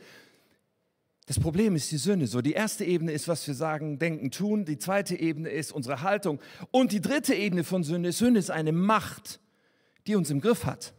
Das 1.28 1.40
Problem 1.40 1.76
ist 1.76 1.92
die 1.92 1.98
Sünde. 1.98 2.28
So, 2.28 2.42
die 2.42 2.54
erste 2.54 2.86
Ebene 2.86 3.12
ist, 3.12 3.28
was 3.28 3.48
wir 3.48 3.56
sagen, 3.56 3.98
denken, 3.98 4.30
tun. 4.30 4.64
Die 4.66 4.78
zweite 4.78 5.16
Ebene 5.20 5.50
ist 5.50 5.72
unsere 5.72 6.02
Haltung. 6.02 6.40
Und 6.72 6.92
die 6.92 7.02
dritte 7.02 7.34
Ebene 7.34 7.64
von 7.64 7.84
Sünde 7.84 8.10
ist, 8.10 8.20
Sünde 8.20 8.40
ist 8.40 8.52
eine 8.52 8.72
Macht, 8.72 9.40
die 10.06 10.16
uns 10.16 10.30
im 10.30 10.40
Griff 10.40 10.66
hat. 10.66 10.94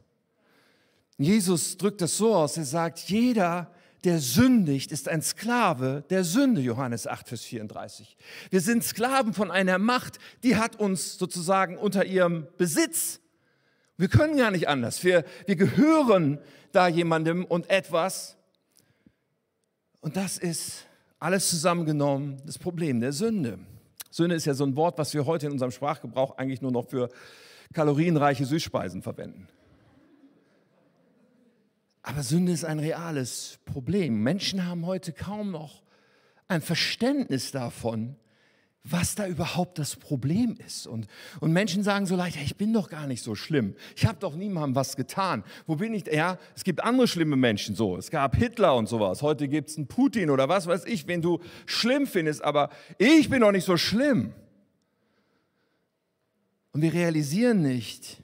Jesus 1.17 1.77
drückt 1.77 2.01
das 2.01 2.17
so 2.17 2.35
aus, 2.35 2.57
er 2.57 2.65
sagt, 2.65 2.99
jeder, 3.09 3.73
der 4.05 4.19
sündigt, 4.19 4.93
ist 4.93 5.09
ein 5.09 5.23
Sklave 5.23 6.05
der 6.11 6.25
Sünde, 6.25 6.61
Johannes 6.61 7.07
8, 7.07 7.29
Vers 7.29 7.43
34. 7.43 8.17
Wir 8.51 8.61
sind 8.61 8.85
Sklaven 8.85 9.33
von 9.33 9.51
einer 9.51 9.79
Macht, 9.79 10.19
die 10.43 10.57
hat 10.57 10.77
uns 10.77 11.19
sozusagen 11.19 11.79
unter 11.79 12.05
ihrem 12.05 12.47
Besitz. 12.59 13.21
Wir 13.97 14.09
können 14.09 14.37
gar 14.37 14.51
nicht 14.51 14.69
anders. 14.69 15.03
Wir, 15.03 15.25
wir 15.47 15.57
gehören 15.57 16.39
da 16.73 16.87
jemandem 16.89 17.45
und 17.45 17.71
etwas, 17.71 18.36
und 20.01 20.17
das 20.17 20.39
ist 20.39 20.87
alles 21.19 21.49
zusammengenommen 21.49 22.37
das 22.47 22.59
Problem 22.59 23.01
der 23.01 23.13
Sünde. 23.13 23.59
Sünde 24.11 24.35
ist 24.35 24.45
ja 24.45 24.55
so 24.55 24.65
ein 24.65 24.77
Wort, 24.77 24.99
was 24.99 25.13
wir 25.15 25.27
heute 25.27 25.47
in 25.47 25.53
unserem 25.53 25.73
Sprachgebrauch 25.73 26.39
eigentlich 26.39 26.63
nur 26.63 26.73
noch 26.73 26.89
für 26.89 27.11
kalorienreiche 27.73 28.47
Süßspeisen 28.47 29.03
verwenden. 29.03 29.49
Aber 32.03 32.23
Sünde 32.23 32.53
ist 32.53 32.65
ein 32.65 32.79
reales 32.79 33.59
Problem. 33.65 34.23
Menschen 34.23 34.65
haben 34.65 34.87
heute 34.87 35.13
kaum 35.13 35.51
noch 35.51 35.83
ein 36.49 36.63
Verständnis 36.63 37.51
davon, 37.51 38.17
was 38.89 39.17
da 39.17 39.27
überhaupt 39.27 39.79
das 39.79 39.97
Problem 39.97 40.57
ist. 40.65 40.87
Und, 40.87 41.09
und 41.41 41.53
Menschen 41.53 41.83
sagen 41.83 42.07
so 42.07 42.15
leicht, 42.15 42.37
ich 42.37 42.57
bin 42.57 42.73
doch 42.73 42.89
gar 42.89 43.07
nicht 43.07 43.23
so 43.23 43.35
schlimm. 43.35 43.75
Ich 43.97 44.07
habe 44.07 44.19
doch 44.21 44.37
niemandem 44.37 44.77
was 44.77 44.97
getan. 44.97 45.43
Wo 45.67 45.77
bin 45.77 45.93
ich? 45.93 46.07
Ja, 46.07 46.39
es 46.55 46.63
gibt 46.63 46.85
andere 46.85 47.09
schlimme 47.09 47.37
Menschen 47.37 47.75
so. 47.75 47.97
Es 47.97 48.11
gab 48.11 48.37
Hitler 48.37 48.77
und 48.77 48.89
sowas. 48.89 49.23
Heute 49.23 49.49
gibt 49.49 49.71
es 49.71 49.77
einen 49.77 49.89
Putin 49.89 50.31
oder 50.31 50.49
was 50.49 50.69
weiß 50.69 50.85
ich, 50.85 51.09
wen 51.09 51.21
du 51.21 51.41
schlimm 51.67 52.07
findest. 52.07 52.43
Aber 52.45 52.71
ich 52.99 53.29
bin 53.29 53.41
doch 53.41 53.51
nicht 53.51 53.65
so 53.65 53.77
schlimm. 53.77 54.33
Und 56.73 56.83
wir 56.83 56.93
realisieren 56.93 57.63
nicht, 57.63 58.23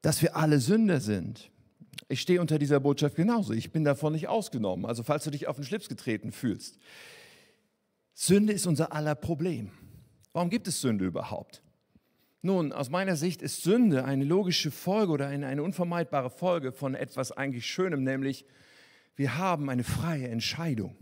dass 0.00 0.22
wir 0.22 0.34
alle 0.34 0.60
Sünder 0.60 1.00
sind. 1.00 1.50
Ich 2.08 2.20
stehe 2.20 2.40
unter 2.40 2.58
dieser 2.58 2.80
Botschaft 2.80 3.16
genauso. 3.16 3.52
Ich 3.52 3.70
bin 3.70 3.84
davon 3.84 4.12
nicht 4.14 4.28
ausgenommen. 4.28 4.86
Also 4.86 5.02
falls 5.02 5.24
du 5.24 5.30
dich 5.30 5.46
auf 5.46 5.56
den 5.56 5.64
Schlips 5.64 5.88
getreten 5.88 6.32
fühlst. 6.32 6.78
Sünde 8.18 8.54
ist 8.54 8.66
unser 8.66 8.94
aller 8.94 9.14
Problem. 9.14 9.70
Warum 10.32 10.48
gibt 10.48 10.66
es 10.66 10.80
Sünde 10.80 11.04
überhaupt? 11.04 11.62
Nun, 12.40 12.72
aus 12.72 12.88
meiner 12.88 13.14
Sicht 13.14 13.42
ist 13.42 13.62
Sünde 13.62 14.06
eine 14.06 14.24
logische 14.24 14.70
Folge 14.70 15.12
oder 15.12 15.26
eine, 15.26 15.46
eine 15.46 15.62
unvermeidbare 15.62 16.30
Folge 16.30 16.72
von 16.72 16.94
etwas 16.94 17.30
eigentlich 17.30 17.66
Schönem, 17.66 18.04
nämlich 18.04 18.46
wir 19.16 19.36
haben 19.36 19.68
eine 19.68 19.84
freie 19.84 20.28
Entscheidung. 20.28 20.96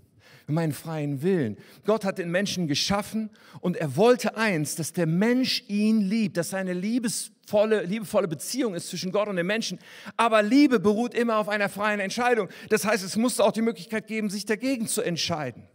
Wir 0.47 0.55
haben 0.55 0.59
einen 0.59 0.73
freien 0.73 1.23
Willen. 1.23 1.57
Gott 1.85 2.05
hat 2.05 2.19
den 2.19 2.33
Menschen 2.33 2.67
geschaffen 2.67 3.31
und 3.61 3.77
er 3.77 3.95
wollte 3.95 4.37
eins, 4.37 4.75
dass 4.75 4.93
der 4.93 5.07
Mensch 5.07 5.63
ihn 5.69 6.01
liebt, 6.01 6.37
dass 6.37 6.51
seine 6.51 6.73
liebesvolle, 6.73 7.85
liebevolle 7.85 8.27
Beziehung 8.27 8.75
ist 8.75 8.89
zwischen 8.89 9.13
Gott 9.13 9.29
und 9.29 9.37
dem 9.37 9.47
Menschen. 9.47 9.79
Aber 10.17 10.43
Liebe 10.43 10.81
beruht 10.81 11.15
immer 11.15 11.37
auf 11.37 11.49
einer 11.49 11.69
freien 11.69 12.01
Entscheidung. 12.01 12.49
Das 12.71 12.85
heißt, 12.85 13.05
es 13.05 13.15
musste 13.15 13.45
auch 13.45 13.53
die 13.53 13.63
Möglichkeit 13.63 14.09
geben, 14.09 14.31
sich 14.31 14.47
dagegen 14.47 14.89
zu 14.89 15.01
entscheiden. 15.01 15.69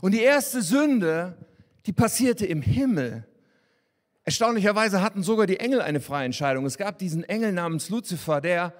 Und 0.00 0.12
die 0.12 0.20
erste 0.20 0.62
Sünde, 0.62 1.36
die 1.86 1.92
passierte 1.92 2.46
im 2.46 2.62
Himmel. 2.62 3.26
Erstaunlicherweise 4.24 5.02
hatten 5.02 5.22
sogar 5.22 5.46
die 5.46 5.60
Engel 5.60 5.80
eine 5.80 6.00
freie 6.00 6.26
Entscheidung. 6.26 6.66
Es 6.66 6.78
gab 6.78 6.98
diesen 6.98 7.24
Engel 7.24 7.52
namens 7.52 7.88
Luzifer, 7.88 8.40
der 8.40 8.74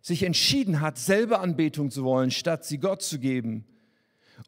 sich 0.00 0.22
entschieden 0.22 0.80
hat, 0.80 0.98
selber 0.98 1.40
Anbetung 1.40 1.90
zu 1.90 2.04
wollen, 2.04 2.30
statt 2.30 2.64
sie 2.64 2.78
Gott 2.78 3.02
zu 3.02 3.18
geben. 3.18 3.66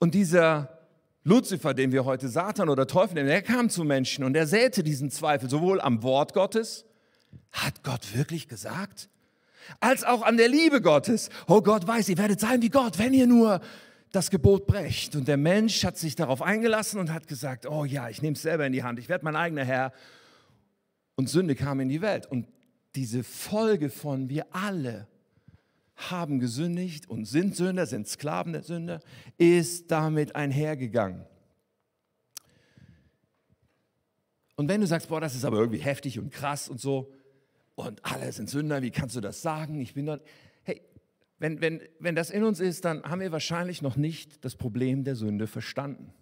Und 0.00 0.14
dieser 0.14 0.78
Luzifer, 1.24 1.74
den 1.74 1.92
wir 1.92 2.04
heute 2.04 2.28
Satan 2.28 2.68
oder 2.68 2.86
Teufel 2.86 3.14
nennen, 3.14 3.28
der 3.28 3.42
kam 3.42 3.68
zu 3.68 3.84
Menschen 3.84 4.24
und 4.24 4.36
er 4.36 4.46
säte 4.46 4.82
diesen 4.82 5.10
Zweifel 5.10 5.48
sowohl 5.48 5.80
am 5.80 6.02
Wort 6.02 6.32
Gottes, 6.32 6.84
hat 7.52 7.82
Gott 7.82 8.16
wirklich 8.16 8.48
gesagt, 8.48 9.08
als 9.80 10.04
auch 10.04 10.22
an 10.22 10.36
der 10.36 10.48
Liebe 10.48 10.80
Gottes. 10.80 11.30
Oh 11.46 11.62
Gott 11.62 11.86
weiß, 11.86 12.08
ihr 12.08 12.18
werdet 12.18 12.40
sein 12.40 12.62
wie 12.62 12.70
Gott, 12.70 12.98
wenn 12.98 13.14
ihr 13.14 13.26
nur 13.26 13.60
das 14.12 14.30
Gebot 14.30 14.66
brecht. 14.66 15.16
Und 15.16 15.26
der 15.26 15.38
Mensch 15.38 15.84
hat 15.84 15.96
sich 15.96 16.14
darauf 16.14 16.42
eingelassen 16.42 17.00
und 17.00 17.12
hat 17.12 17.26
gesagt, 17.26 17.66
oh 17.66 17.84
ja, 17.84 18.08
ich 18.08 18.22
nehme 18.22 18.34
es 18.34 18.42
selber 18.42 18.66
in 18.66 18.72
die 18.72 18.82
Hand, 18.82 18.98
ich 18.98 19.08
werde 19.08 19.24
mein 19.24 19.36
eigener 19.36 19.64
Herr. 19.64 19.92
Und 21.16 21.28
Sünde 21.28 21.54
kam 21.54 21.80
in 21.80 21.88
die 21.88 22.02
Welt. 22.02 22.26
Und 22.26 22.46
diese 22.94 23.24
Folge 23.24 23.90
von 23.90 24.28
wir 24.28 24.46
alle 24.54 25.08
haben 25.96 26.40
gesündigt 26.40 27.08
und 27.08 27.24
sind 27.24 27.56
Sünder, 27.56 27.86
sind 27.86 28.06
Sklaven 28.08 28.52
der 28.52 28.62
Sünde, 28.62 29.00
ist 29.38 29.90
damit 29.90 30.36
einhergegangen. 30.36 31.24
Und 34.56 34.68
wenn 34.68 34.80
du 34.80 34.86
sagst, 34.86 35.08
boah, 35.08 35.20
das 35.20 35.34
ist 35.34 35.44
aber 35.44 35.58
irgendwie 35.58 35.78
heftig 35.78 36.18
und 36.18 36.30
krass 36.30 36.68
und 36.68 36.80
so, 36.80 37.12
und 37.74 38.04
alle 38.04 38.30
sind 38.32 38.50
Sünder, 38.50 38.82
wie 38.82 38.90
kannst 38.90 39.16
du 39.16 39.20
das 39.20 39.40
sagen? 39.40 39.80
Ich 39.80 39.94
bin 39.94 40.06
doch. 40.06 40.18
Wenn, 41.42 41.60
wenn, 41.60 41.82
wenn 41.98 42.14
das 42.14 42.30
in 42.30 42.44
uns 42.44 42.60
ist, 42.60 42.84
dann 42.84 43.02
haben 43.02 43.20
wir 43.20 43.32
wahrscheinlich 43.32 43.82
noch 43.82 43.96
nicht 43.96 44.44
das 44.44 44.54
Problem 44.54 45.02
der 45.02 45.16
Sünde 45.16 45.48
verstanden. 45.48 46.14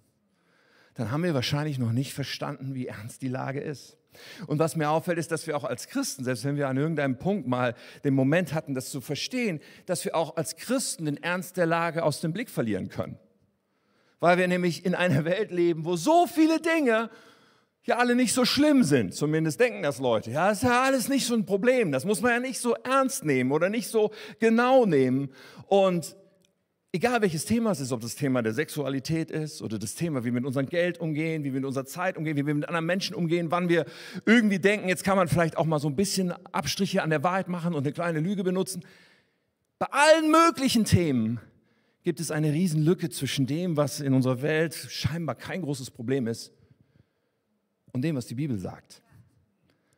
Dann 0.95 1.11
haben 1.11 1.23
wir 1.23 1.35
wahrscheinlich 1.35 1.79
noch 1.79 1.93
nicht 1.93 2.15
verstanden, 2.15 2.75
wie 2.75 2.87
ernst 2.87 3.21
die 3.21 3.29
Lage 3.29 3.61
ist. 3.61 3.99
Und 4.47 4.59
was 4.61 4.77
mir 4.77 4.89
auffällt, 4.89 5.19
ist, 5.19 5.31
dass 5.31 5.47
wir 5.47 5.59
auch 5.59 5.65
als 5.65 5.89
Christen, 5.89 6.25
selbst 6.25 6.47
wenn 6.47 6.57
wir 6.57 6.69
an 6.69 6.79
irgendeinem 6.79 7.19
Punkt 7.19 7.47
mal 7.47 7.75
den 8.03 8.15
Moment 8.15 8.55
hatten, 8.55 8.73
das 8.73 8.89
zu 8.89 9.03
verstehen, 9.03 9.61
dass 9.85 10.07
wir 10.07 10.17
auch 10.17 10.39
als 10.39 10.57
Christen 10.57 11.05
den 11.05 11.23
Ernst 11.23 11.59
der 11.59 11.67
Lage 11.67 12.03
aus 12.03 12.23
dem 12.23 12.33
Blick 12.33 12.49
verlieren 12.49 12.89
können. 12.89 13.19
Weil 14.21 14.39
wir 14.39 14.49
nämlich 14.49 14.87
in 14.87 14.95
einer 14.95 15.27
Welt 15.27 15.51
leben, 15.51 15.85
wo 15.85 15.97
so 15.97 16.29
viele 16.29 16.63
Dinge 16.63 17.11
ja 17.85 17.99
alle 17.99 18.15
nicht 18.15 18.33
so 18.35 18.45
schlimm 18.45 18.85
sind. 18.85 19.15
Zumindest 19.15 19.61
denken 19.61 19.83
das 19.83 19.99
Leute. 19.99 20.31
Ja, 20.31 20.51
ist 20.51 20.63
ja 20.63 20.83
alles 20.83 21.09
nicht 21.09 21.27
so 21.27 21.35
ein 21.35 21.47
Problem. 21.47 21.93
Das 21.93 22.05
muss 22.05 22.21
man 22.21 22.33
ja 22.33 22.41
nicht 22.41 22.61
so 22.61 22.75
ernst 22.75 23.25
nehmen 23.25 23.53
oder 23.53 23.71
nicht 23.71 23.89
so 23.89 24.11
genau 24.39 24.87
nehmen. 24.87 25.31
Und 25.67 26.17
egal 26.93 27.23
welches 27.23 27.45
Thema 27.45 27.71
es 27.71 27.81
ist, 27.81 27.93
ob 27.93 28.01
das 28.01 28.17
Thema 28.17 28.43
der 28.43 28.53
Sexualität 28.53 29.31
ist 29.31 29.63
oder 29.63 29.79
das 29.79 29.95
Thema, 29.95 30.21
wie 30.21 30.27
wir 30.27 30.33
mit 30.33 30.45
unserem 30.45 30.67
Geld 30.67 30.99
umgehen, 30.99 31.45
wie 31.45 31.53
wir 31.53 31.61
mit 31.61 31.65
unserer 31.65 31.87
Zeit 31.87 32.17
umgehen, 32.17 32.37
wie 32.37 32.47
wir 32.47 32.55
mit 32.55 32.69
anderen 32.69 32.87
Menschen 32.87 33.15
umgehen, 33.15 33.51
wann 33.51 33.69
wir 33.69 33.87
irgendwie 34.27 34.59
denken, 34.59 34.89
jetzt 34.89 35.05
kann 35.05 35.17
man 35.17 35.29
vielleicht 35.29 35.57
auch 35.57 35.67
mal 35.67 35.79
so 35.79 35.89
ein 35.89 35.97
bisschen 35.97 36.33
Abstriche 36.53 37.03
an 37.03 37.11
der 37.11 37.23
Wahrheit 37.23 37.49
machen 37.49 37.75
und 37.75 37.85
eine 37.85 37.93
kleine 37.93 38.21
Lüge 38.21 38.45
benutzen. 38.45 38.85
Bei 39.79 39.87
allen 39.91 40.31
möglichen 40.31 40.85
Themen 40.85 41.41
gibt 42.03 42.21
es 42.21 42.31
eine 42.31 42.53
Riesenlücke 42.53 43.09
zwischen 43.11 43.47
dem, 43.47 43.77
was 43.77 44.01
in 44.01 44.13
unserer 44.13 44.43
Welt 44.43 44.75
scheinbar 44.75 45.35
kein 45.35 45.63
großes 45.63 45.91
Problem 45.91 46.27
ist, 46.27 46.53
und 47.93 48.03
dem, 48.03 48.17
was 48.17 48.27
die 48.27 48.35
Bibel 48.35 48.59
sagt. 48.59 49.03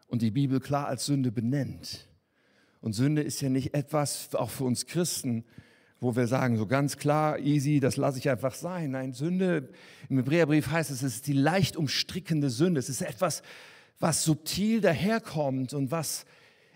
Und 0.08 0.22
die 0.22 0.30
Bibel 0.30 0.60
klar 0.60 0.88
als 0.88 1.06
Sünde 1.06 1.32
benennt. 1.32 2.08
Und 2.80 2.92
Sünde 2.92 3.22
ist 3.22 3.40
ja 3.40 3.48
nicht 3.48 3.74
etwas, 3.74 4.34
auch 4.34 4.50
für 4.50 4.64
uns 4.64 4.86
Christen, 4.86 5.44
wo 6.00 6.16
wir 6.16 6.26
sagen, 6.26 6.56
so 6.56 6.66
ganz 6.66 6.96
klar, 6.96 7.38
easy, 7.38 7.78
das 7.78 7.96
lasse 7.96 8.18
ich 8.18 8.28
einfach 8.28 8.54
sein. 8.54 8.90
Nein, 8.90 9.12
Sünde, 9.12 9.68
im 10.08 10.16
Hebräerbrief 10.16 10.66
heißt 10.66 10.90
es, 10.90 11.02
es 11.02 11.14
ist 11.14 11.26
die 11.28 11.32
leicht 11.32 11.76
umstrickende 11.76 12.50
Sünde. 12.50 12.80
Es 12.80 12.88
ist 12.88 13.02
etwas, 13.02 13.42
was 14.00 14.24
subtil 14.24 14.80
daherkommt 14.80 15.72
und 15.74 15.92
was 15.92 16.26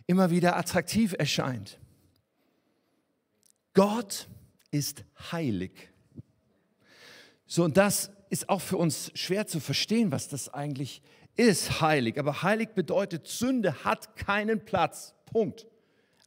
immer 0.07 0.31
wieder 0.31 0.57
attraktiv 0.57 1.15
erscheint. 1.19 1.81
Gott 3.75 4.29
ist 4.71 5.05
heilig. 5.33 5.91
So, 7.47 7.65
und 7.65 7.77
das 7.77 8.11
ist 8.30 8.49
auch 8.49 8.61
für 8.61 8.76
uns 8.76 9.11
schwer 9.14 9.47
zu 9.47 9.61
verstehen, 9.61 10.12
was 10.12 10.28
das 10.28 10.52
eigentlich 10.52 11.02
ist, 11.37 11.80
heilig. 11.80 12.18
Aber 12.18 12.42
heilig 12.42 12.71
bedeutet, 12.71 13.28
Sünde 13.28 13.85
hat 13.85 14.16
keinen 14.16 14.64
Platz. 14.64 15.14
Punkt 15.26 15.66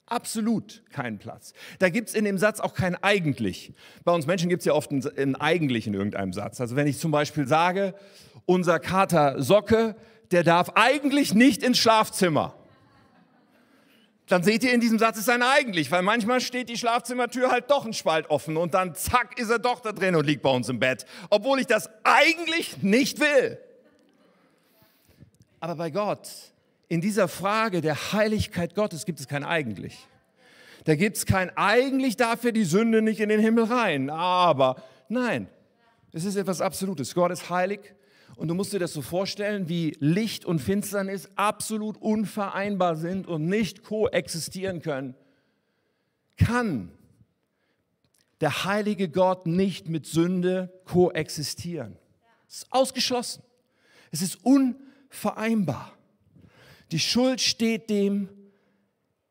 absolut 0.10 0.84
keinen 0.92 1.20
Platz. 1.20 1.54
Da 1.80 1.90
gibt 1.90 2.10
es 2.10 2.16
in 2.16 2.26
dem 2.26 2.38
Satz 2.38 2.60
auch 2.60 2.74
kein 2.74 2.96
eigentlich. 2.96 3.74
Bei 4.04 4.12
uns 4.12 4.26
Menschen 4.26 4.50
gibt 4.50 4.62
es 4.62 4.66
ja 4.66 4.74
oft 4.74 4.92
ein, 4.92 5.36
eigentlich 5.36 5.88
in 5.88 5.94
irgendeinem 5.94 6.34
Satz. 6.34 6.60
Also 6.60 6.76
wenn 6.76 6.88
ich 6.88 7.00
zum 7.00 7.12
Beispiel 7.12 7.48
sage, 7.48 7.94
unser 8.46 8.80
Kater 8.80 9.42
Socke, 9.42 9.96
der 10.32 10.44
darf 10.44 10.72
eigentlich 10.76 11.34
nicht 11.34 11.64
ins 11.64 11.78
Schlafzimmer. 11.78 12.56
Dann 14.30 14.44
seht 14.44 14.64
ihr, 14.64 14.74
in 14.74 14.80
diesem 14.80 15.00
Satz 15.00 15.18
ist 15.18 15.28
ein 15.28 15.42
eigentlich, 15.42 15.90
weil 15.90 16.04
manchmal 16.04 16.40
steht 16.40 16.70
die 16.70 16.78
Schlafzimmertür 16.78 17.50
halt 17.50 17.70
doch 17.72 17.84
ein 17.86 17.94
Spalt 17.94 18.30
offen 18.30 18.58
und 18.58 18.76
dann 18.76 18.94
zack 18.94 19.40
ist 19.40 19.50
er 19.50 19.58
doch 19.58 19.80
da 19.80 19.92
drin 19.92 20.16
und 20.16 20.26
liegt 20.26 20.44
bei 20.44 20.52
uns 20.52 20.70
im 20.70 20.80
Bett, 20.80 21.06
obwohl 21.32 21.60
ich 21.60 21.66
das 21.66 21.90
eigentlich 22.04 22.82
nicht 22.84 23.20
will. 23.20 23.58
Aber 25.60 25.76
bei 25.76 25.90
Gott 25.90 26.30
in 26.90 27.02
dieser 27.02 27.28
Frage 27.28 27.82
der 27.82 28.14
Heiligkeit 28.14 28.76
Gottes 28.76 29.06
gibt 29.06 29.20
es 29.20 29.28
kein 29.28 29.44
eigentlich. 29.44 29.98
Da 30.86 30.96
gibt 30.96 31.18
es 31.18 31.26
kein 31.26 31.56
eigentlich, 31.58 32.16
dafür 32.16 32.52
die 32.52 32.64
Sünde 32.64 33.02
nicht 33.02 33.20
in 33.20 33.30
den 33.30 33.40
Himmel 33.40 33.66
rein. 33.66 34.12
Aber 34.12 34.82
nein, 35.08 35.48
es 36.14 36.24
ist 36.24 36.36
etwas 36.36 36.62
Absolutes. 36.62 37.16
Gott 37.16 37.32
ist 37.32 37.50
heilig 37.50 37.80
und 38.40 38.48
du 38.48 38.54
musst 38.54 38.72
dir 38.72 38.80
das 38.80 38.94
so 38.94 39.02
vorstellen, 39.02 39.68
wie 39.68 39.98
Licht 40.00 40.46
und 40.46 40.60
Finsternis 40.60 41.28
absolut 41.36 41.98
unvereinbar 41.98 42.96
sind 42.96 43.28
und 43.28 43.48
nicht 43.48 43.84
koexistieren 43.84 44.82
können. 44.82 45.14
Kann 46.38 46.90
der 48.40 48.64
heilige 48.64 49.10
Gott 49.10 49.46
nicht 49.46 49.90
mit 49.90 50.06
Sünde 50.06 50.72
koexistieren? 50.86 51.98
Es 52.48 52.60
ist 52.60 52.72
ausgeschlossen. 52.72 53.44
Es 54.10 54.22
ist 54.22 54.38
unvereinbar. 54.46 55.92
Die 56.94 57.00
Schuld 57.00 57.42
steht 57.42 57.90
dem 57.90 58.30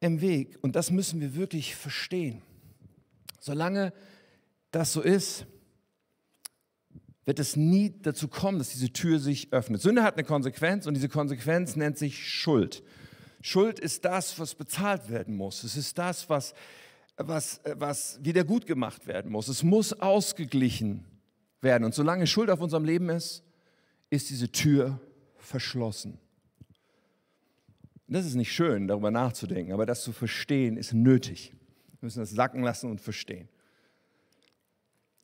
im 0.00 0.20
Weg 0.20 0.58
und 0.60 0.76
das 0.76 0.90
müssen 0.90 1.20
wir 1.22 1.34
wirklich 1.34 1.74
verstehen. 1.74 2.42
Solange 3.40 3.94
das 4.70 4.92
so 4.92 5.00
ist, 5.00 5.46
wird 7.28 7.40
es 7.40 7.56
nie 7.56 7.92
dazu 8.00 8.26
kommen, 8.26 8.58
dass 8.58 8.70
diese 8.70 8.90
Tür 8.90 9.18
sich 9.18 9.52
öffnet. 9.52 9.82
Sünde 9.82 10.02
hat 10.02 10.14
eine 10.14 10.24
Konsequenz 10.24 10.86
und 10.86 10.94
diese 10.94 11.10
Konsequenz 11.10 11.76
nennt 11.76 11.98
sich 11.98 12.26
Schuld. 12.26 12.82
Schuld 13.42 13.78
ist 13.78 14.06
das, 14.06 14.38
was 14.38 14.54
bezahlt 14.54 15.10
werden 15.10 15.36
muss. 15.36 15.62
Es 15.62 15.76
ist 15.76 15.98
das, 15.98 16.30
was, 16.30 16.54
was, 17.18 17.60
was 17.74 18.18
wieder 18.22 18.44
gut 18.44 18.64
gemacht 18.64 19.06
werden 19.06 19.30
muss. 19.30 19.48
Es 19.48 19.62
muss 19.62 19.92
ausgeglichen 19.92 21.04
werden. 21.60 21.84
Und 21.84 21.94
solange 21.94 22.26
Schuld 22.26 22.48
auf 22.48 22.62
unserem 22.62 22.86
Leben 22.86 23.10
ist, 23.10 23.44
ist 24.08 24.30
diese 24.30 24.50
Tür 24.50 24.98
verschlossen. 25.36 26.18
Das 28.06 28.24
ist 28.24 28.36
nicht 28.36 28.54
schön, 28.54 28.88
darüber 28.88 29.10
nachzudenken, 29.10 29.74
aber 29.74 29.84
das 29.84 30.02
zu 30.02 30.12
verstehen 30.12 30.78
ist 30.78 30.94
nötig. 30.94 31.52
Wir 32.00 32.06
müssen 32.06 32.20
das 32.20 32.30
sacken 32.30 32.62
lassen 32.62 32.90
und 32.90 33.02
verstehen. 33.02 33.50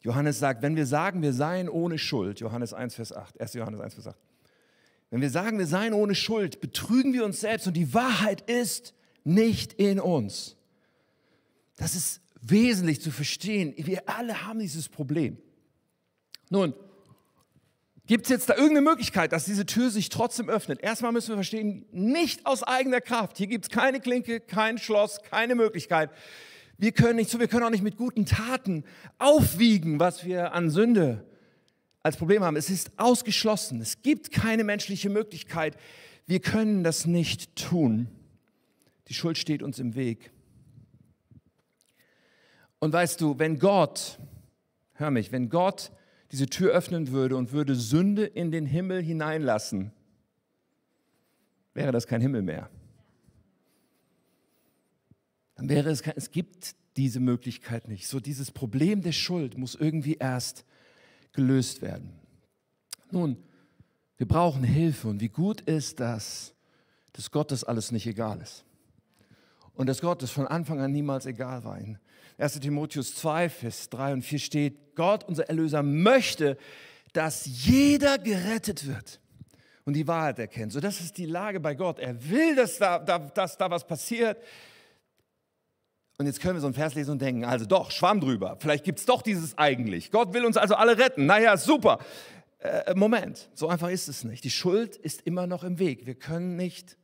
Johannes 0.04 0.38
sagt, 0.38 0.60
wenn 0.60 0.76
wir 0.76 0.84
sagen, 0.84 1.22
wir 1.22 1.32
seien 1.32 1.68
ohne 1.68 1.98
Schuld, 1.98 2.38
Johannes 2.38 2.74
1, 2.74 2.94
Vers 2.94 3.12
8, 3.12 3.40
1. 3.40 3.54
Johannes 3.54 3.80
1, 3.80 3.94
Vers 3.94 4.06
8, 4.08 4.16
wenn 5.10 5.22
wir 5.22 5.30
sagen, 5.30 5.58
wir 5.58 5.66
seien 5.66 5.94
ohne 5.94 6.14
Schuld, 6.14 6.60
betrügen 6.60 7.14
wir 7.14 7.24
uns 7.24 7.40
selbst 7.40 7.66
und 7.66 7.74
die 7.74 7.94
Wahrheit 7.94 8.42
ist 8.42 8.92
nicht 9.24 9.72
in 9.72 9.98
uns. 9.98 10.56
Das 11.76 11.94
ist 11.94 12.20
wesentlich 12.42 13.00
zu 13.00 13.10
verstehen. 13.10 13.72
Wir 13.78 14.06
alle 14.06 14.46
haben 14.46 14.58
dieses 14.58 14.90
Problem. 14.90 15.38
Nun, 16.50 16.74
Gibt 18.06 18.24
es 18.24 18.28
jetzt 18.28 18.50
da 18.50 18.54
irgendeine 18.54 18.82
Möglichkeit, 18.82 19.32
dass 19.32 19.46
diese 19.46 19.64
Tür 19.64 19.88
sich 19.88 20.10
trotzdem 20.10 20.50
öffnet? 20.50 20.82
Erstmal 20.82 21.10
müssen 21.10 21.30
wir 21.30 21.36
verstehen, 21.36 21.86
nicht 21.90 22.44
aus 22.44 22.62
eigener 22.62 23.00
Kraft. 23.00 23.38
Hier 23.38 23.46
gibt 23.46 23.64
es 23.64 23.70
keine 23.70 23.98
Klinke, 23.98 24.40
kein 24.40 24.76
Schloss, 24.76 25.22
keine 25.22 25.54
Möglichkeit. 25.54 26.10
Wir 26.76 26.92
können 26.92 27.16
nicht 27.16 27.30
so, 27.30 27.38
wir 27.38 27.48
können 27.48 27.64
auch 27.64 27.70
nicht 27.70 27.84
mit 27.84 27.96
guten 27.96 28.26
Taten 28.26 28.84
aufwiegen, 29.18 30.00
was 30.00 30.24
wir 30.24 30.52
an 30.52 30.70
Sünde 30.70 31.24
als 32.02 32.16
Problem 32.16 32.44
haben. 32.44 32.56
Es 32.56 32.70
ist 32.70 32.92
ausgeschlossen. 32.98 33.80
Es 33.80 34.02
gibt 34.02 34.30
keine 34.30 34.64
menschliche 34.64 35.08
Möglichkeit. 35.08 35.76
Wir 36.26 36.40
können 36.40 36.84
das 36.84 37.06
nicht 37.06 37.56
tun. 37.56 38.08
Die 39.08 39.14
Schuld 39.14 39.38
steht 39.38 39.62
uns 39.62 39.78
im 39.78 39.94
Weg. 39.94 40.30
Und 42.78 42.92
weißt 42.92 43.20
du, 43.20 43.38
wenn 43.38 43.58
Gott, 43.58 44.18
hör 44.94 45.10
mich, 45.10 45.32
wenn 45.32 45.48
Gott 45.48 45.90
diese 46.32 46.46
Tür 46.46 46.72
öffnen 46.72 47.12
würde 47.12 47.36
und 47.36 47.52
würde 47.52 47.74
Sünde 47.74 48.24
in 48.24 48.50
den 48.50 48.66
Himmel 48.66 49.02
hineinlassen, 49.02 49.92
wäre 51.72 51.92
das 51.92 52.06
kein 52.06 52.20
Himmel 52.20 52.42
mehr. 52.42 52.68
Dann 55.56 55.68
wäre 55.68 55.90
es 55.90 56.00
es 56.00 56.30
gibt 56.30 56.74
diese 56.96 57.20
Möglichkeit 57.20 57.88
nicht. 57.88 58.06
So 58.06 58.20
dieses 58.20 58.50
Problem 58.50 59.02
der 59.02 59.12
Schuld 59.12 59.56
muss 59.58 59.74
irgendwie 59.74 60.14
erst 60.14 60.64
gelöst 61.32 61.82
werden. 61.82 62.12
Nun, 63.10 63.36
wir 64.16 64.28
brauchen 64.28 64.62
Hilfe 64.62 65.08
und 65.08 65.20
wie 65.20 65.28
gut 65.28 65.60
ist 65.62 66.00
das, 66.00 66.54
dass 67.12 67.30
Gott 67.30 67.50
das 67.50 67.64
alles 67.64 67.92
nicht 67.92 68.06
egal 68.06 68.40
ist. 68.40 68.64
Und 69.74 69.88
dass 69.88 70.00
Gott 70.00 70.22
das 70.22 70.30
von 70.30 70.46
Anfang 70.46 70.80
an 70.80 70.92
niemals 70.92 71.26
egal 71.26 71.64
war. 71.64 71.78
1 72.38 72.60
Timotheus 72.60 73.14
2, 73.16 73.48
Vers 73.48 73.88
3 73.90 74.12
und 74.14 74.22
4 74.22 74.38
steht, 74.38 74.94
Gott, 74.94 75.24
unser 75.24 75.48
Erlöser, 75.48 75.82
möchte, 75.82 76.56
dass 77.12 77.46
jeder 77.46 78.18
gerettet 78.18 78.86
wird 78.86 79.20
und 79.84 79.94
die 79.94 80.06
Wahrheit 80.06 80.38
erkennt. 80.38 80.72
So, 80.72 80.80
das 80.80 81.00
ist 81.00 81.18
die 81.18 81.26
Lage 81.26 81.60
bei 81.60 81.74
Gott. 81.74 81.98
Er 81.98 82.28
will, 82.28 82.54
dass 82.56 82.78
da, 82.78 82.98
da, 82.98 83.18
dass 83.18 83.56
da 83.56 83.70
was 83.70 83.86
passiert. 83.86 84.38
Und 86.16 86.26
jetzt 86.26 86.40
können 86.40 86.54
wir 86.54 86.60
so 86.60 86.68
einen 86.68 86.74
Vers 86.74 86.94
lesen 86.94 87.12
und 87.12 87.22
denken, 87.22 87.44
also 87.44 87.66
doch, 87.66 87.90
schwamm 87.90 88.20
drüber. 88.20 88.56
Vielleicht 88.60 88.84
gibt 88.84 89.00
es 89.00 89.06
doch 89.06 89.20
dieses 89.20 89.58
eigentlich. 89.58 90.12
Gott 90.12 90.32
will 90.32 90.44
uns 90.44 90.56
also 90.56 90.76
alle 90.76 90.96
retten. 90.96 91.26
Naja, 91.26 91.56
super. 91.56 91.98
Äh, 92.58 92.94
Moment, 92.94 93.50
so 93.54 93.68
einfach 93.68 93.88
ist 93.88 94.08
es 94.08 94.22
nicht. 94.22 94.44
Die 94.44 94.50
Schuld 94.50 94.96
ist 94.96 95.22
immer 95.22 95.46
noch 95.46 95.64
im 95.64 95.78
Weg. 95.78 96.06
Wir 96.06 96.14
können 96.14 96.56
nicht 96.56 96.96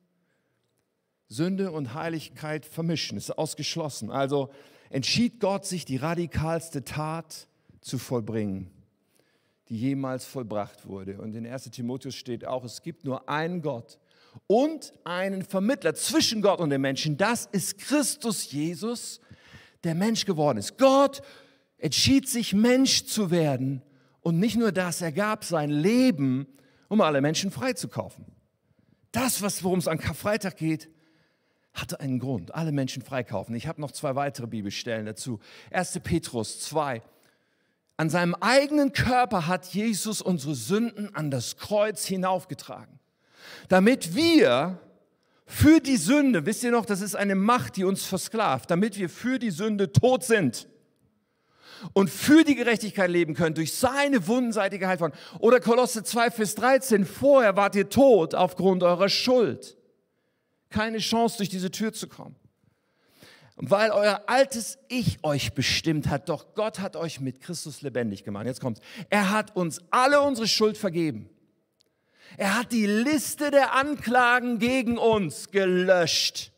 Sünde 1.28 1.72
und 1.72 1.94
Heiligkeit 1.94 2.64
vermischen, 2.64 3.18
ist 3.18 3.36
ausgeschlossen. 3.36 4.10
Also 4.10 4.50
entschied 4.90 5.40
Gott 5.40 5.66
sich, 5.66 5.84
die 5.84 5.96
radikalste 5.96 6.84
Tat 6.84 7.48
zu 7.80 7.98
vollbringen, 7.98 8.70
die 9.68 9.76
jemals 9.76 10.24
vollbracht 10.24 10.86
wurde. 10.86 11.18
Und 11.18 11.34
in 11.34 11.46
1 11.46 11.70
Timotheus 11.70 12.14
steht 12.14 12.44
auch, 12.44 12.64
es 12.64 12.82
gibt 12.82 13.04
nur 13.04 13.28
einen 13.28 13.60
Gott 13.60 13.98
und 14.46 14.92
einen 15.04 15.42
Vermittler 15.44 15.94
zwischen 15.94 16.42
Gott 16.42 16.60
und 16.60 16.70
den 16.70 16.80
Menschen. 16.80 17.16
Das 17.16 17.46
ist 17.46 17.78
Christus 17.78 18.50
Jesus, 18.50 19.20
der 19.84 19.94
Mensch 19.94 20.24
geworden 20.24 20.58
ist. 20.58 20.78
Gott 20.78 21.22
entschied 21.78 22.28
sich, 22.28 22.52
Mensch 22.52 23.06
zu 23.06 23.30
werden. 23.30 23.82
Und 24.20 24.38
nicht 24.38 24.56
nur 24.56 24.72
das, 24.72 25.00
er 25.00 25.12
gab 25.12 25.44
sein 25.44 25.70
Leben, 25.70 26.46
um 26.88 27.00
alle 27.00 27.20
Menschen 27.20 27.50
freizukaufen. 27.50 28.26
Das, 29.12 29.42
worum 29.62 29.78
es 29.78 29.88
an 29.88 29.98
Karfreitag 29.98 30.56
geht, 30.56 30.88
hatte 31.72 32.00
einen 32.00 32.18
Grund. 32.18 32.54
Alle 32.54 32.72
Menschen 32.72 33.02
freikaufen. 33.02 33.54
Ich 33.54 33.66
habe 33.66 33.80
noch 33.80 33.92
zwei 33.92 34.14
weitere 34.14 34.46
Bibelstellen 34.46 35.06
dazu. 35.06 35.40
1. 35.70 36.00
Petrus 36.02 36.60
2. 36.60 37.02
An 37.96 38.10
seinem 38.10 38.34
eigenen 38.34 38.92
Körper 38.92 39.46
hat 39.46 39.66
Jesus 39.66 40.22
unsere 40.22 40.54
Sünden 40.54 41.14
an 41.14 41.30
das 41.30 41.56
Kreuz 41.56 42.06
hinaufgetragen, 42.06 42.98
damit 43.68 44.14
wir 44.14 44.78
für 45.46 45.80
die 45.80 45.96
Sünde, 45.96 46.46
wisst 46.46 46.62
ihr 46.62 46.70
noch, 46.70 46.86
das 46.86 47.00
ist 47.00 47.16
eine 47.16 47.34
Macht, 47.34 47.76
die 47.76 47.84
uns 47.84 48.04
versklavt, 48.04 48.70
damit 48.70 48.98
wir 48.98 49.08
für 49.08 49.38
die 49.38 49.50
Sünde 49.50 49.92
tot 49.92 50.22
sind 50.22 50.68
und 51.92 52.10
für 52.10 52.44
die 52.44 52.54
Gerechtigkeit 52.54 53.10
leben 53.10 53.34
können, 53.34 53.54
durch 53.54 53.74
seine 53.74 54.26
wundenseitige 54.26 54.86
Heilung. 54.86 55.12
Oder 55.38 55.60
Kolosse 55.60 56.04
2, 56.04 56.30
Vers 56.30 56.54
13, 56.54 57.04
vorher 57.04 57.56
wart 57.56 57.74
ihr 57.74 57.88
tot 57.88 58.34
aufgrund 58.34 58.82
eurer 58.82 59.08
Schuld 59.08 59.76
keine 60.70 60.98
Chance, 60.98 61.36
durch 61.38 61.48
diese 61.48 61.70
Tür 61.70 61.92
zu 61.92 62.08
kommen. 62.08 62.36
Weil 63.56 63.90
euer 63.90 64.22
altes 64.26 64.78
Ich 64.88 65.22
euch 65.22 65.52
bestimmt 65.52 66.08
hat, 66.08 66.30
doch 66.30 66.54
Gott 66.54 66.78
hat 66.78 66.96
euch 66.96 67.20
mit 67.20 67.40
Christus 67.40 67.82
lebendig 67.82 68.24
gemacht. 68.24 68.46
Jetzt 68.46 68.60
kommt's. 68.60 68.80
Er 69.10 69.30
hat 69.30 69.54
uns 69.54 69.82
alle 69.90 70.22
unsere 70.22 70.48
Schuld 70.48 70.78
vergeben. 70.78 71.28
Er 72.36 72.58
hat 72.58 72.72
die 72.72 72.86
Liste 72.86 73.50
der 73.50 73.74
Anklagen 73.74 74.58
gegen 74.58 74.98
uns 74.98 75.50
gelöscht. 75.50 76.52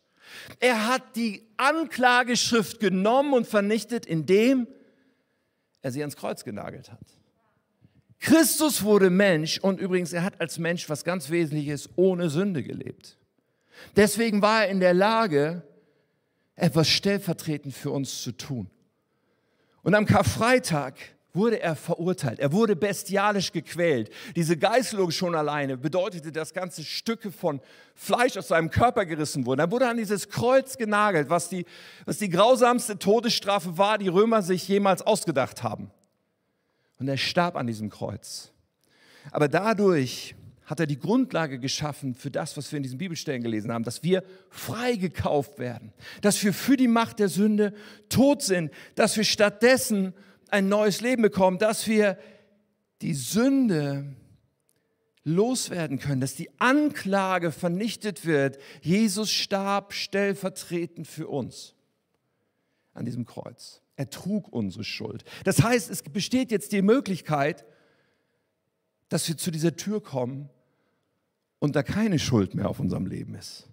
Er 0.61 0.87
hat 0.87 1.17
die 1.17 1.43
Anklageschrift 1.57 2.81
genommen 2.81 3.33
und 3.33 3.47
vernichtet, 3.47 4.07
indem 4.07 4.67
er 5.81 5.91
sie 5.91 6.01
ans 6.01 6.17
Kreuz 6.17 6.45
genagelt 6.45 6.91
hat. 6.91 7.01
Christus 8.21 8.85
wurde 8.85 9.11
Mensch 9.11 9.59
und 9.59 9.81
übrigens, 9.81 10.13
er 10.13 10.23
hat 10.23 10.41
als 10.41 10.59
Mensch 10.59 10.89
was 10.89 11.03
ganz 11.03 11.31
Wesentliches 11.31 11.91
ohne 11.97 12.31
Sünde 12.31 12.63
gelebt. 12.63 13.19
Deswegen 13.97 14.43
war 14.43 14.65
er 14.65 14.71
in 14.71 14.79
der 14.79 14.95
Lage, 14.95 15.63
etwas 16.55 16.89
stellvertretend 16.89 17.75
für 17.75 17.91
uns 17.91 18.23
zu 18.23 18.33
tun. 18.33 18.71
Und 19.83 19.95
am 19.95 20.07
Karfreitag 20.07 20.95
wurde 21.35 21.61
er 21.61 21.77
verurteilt. 21.77 22.41
Er 22.41 22.53
wurde 22.53 22.77
bestialisch 22.77 23.53
gequält. 23.53 24.11
Diese 24.37 24.57
Geißelung 24.57 25.11
schon 25.11 25.35
alleine 25.35 25.77
bedeutete, 25.77 26.31
dass 26.31 26.53
ganze 26.53 26.85
Stücke 26.85 27.33
von 27.33 27.61
Fleisch 27.95 28.37
aus 28.37 28.49
seinem 28.49 28.71
Körper 28.71 29.07
gerissen 29.07 29.47
wurden. 29.47 29.61
Er 29.61 29.71
wurde 29.71 29.89
an 29.89 29.97
dieses 29.97 30.29
Kreuz 30.29 30.77
genagelt, 30.77 31.31
was 31.31 31.49
die, 31.49 31.65
was 32.05 32.19
die 32.19 32.29
grausamste 32.29 32.99
Todesstrafe 32.99 33.79
war, 33.79 33.99
die 33.99 34.09
Römer 34.09 34.43
sich 34.43 34.69
jemals 34.69 35.03
ausgedacht 35.03 35.63
haben. 35.63 35.91
Und 36.99 37.09
er 37.09 37.17
starb 37.17 37.57
an 37.57 37.67
diesem 37.67 37.89
Kreuz. 37.89 38.53
Aber 39.31 39.49
dadurch 39.49 40.35
hat 40.67 40.81
er 40.81 40.87
die 40.87 40.99
Grundlage 40.99 41.59
geschaffen 41.59 42.15
für 42.15 42.31
das, 42.31 42.57
was 42.57 42.71
wir 42.71 42.77
in 42.77 42.83
diesen 42.83 42.99
Bibelstellen 42.99 43.43
gelesen 43.43 43.73
haben, 43.73 43.85
dass 43.85 44.03
wir 44.03 44.23
freigekauft 44.51 45.59
werden, 45.59 45.93
dass 46.21 46.43
wir 46.45 46.53
für 46.55 46.77
die 46.77 46.89
Macht 46.89 47.19
der 47.19 47.29
Sünde 47.29 47.75
tot 48.09 48.43
sind, 48.43 48.71
dass 48.95 49.17
wir 49.17 49.25
stattdessen 49.25 50.15
ein 50.53 50.69
neues 50.69 51.01
Leben 51.01 51.23
bekommen, 51.23 51.59
dass 51.59 51.87
wir 51.87 52.19
die 53.01 53.15
Sünde 53.15 54.15
loswerden 55.25 55.99
können, 55.99 56.21
dass 56.21 56.35
die 56.35 56.51
Anklage 56.61 57.53
vernichtet 57.53 58.27
wird. 58.27 58.59
Jesus 58.83 59.31
starb 59.31 59.95
stellvertretend 59.95 61.07
für 61.07 61.29
uns 61.29 61.75
an 62.93 63.05
diesem 63.05 63.25
Kreuz. 63.25 63.83
Er 63.97 64.11
trug 64.11 64.49
unsere 64.53 64.85
Schuld. 64.85 65.25
Das 65.45 65.63
heißt, 65.63 65.91
es 65.91 66.03
besteht 66.03 66.51
jetzt 66.51 66.73
die 66.73 66.83
Möglichkeit, 66.83 67.65
dass 69.09 69.29
wir 69.29 69.37
zu 69.37 69.51
dieser 69.51 69.77
Tür 69.77 70.03
kommen 70.03 70.51
und 71.61 71.77
da 71.77 71.83
keine 71.83 72.19
Schuld 72.19 72.55
mehr 72.55 72.69
auf 72.69 72.81
unserem 72.81 73.07
Leben 73.07 73.35
ist. 73.35 73.72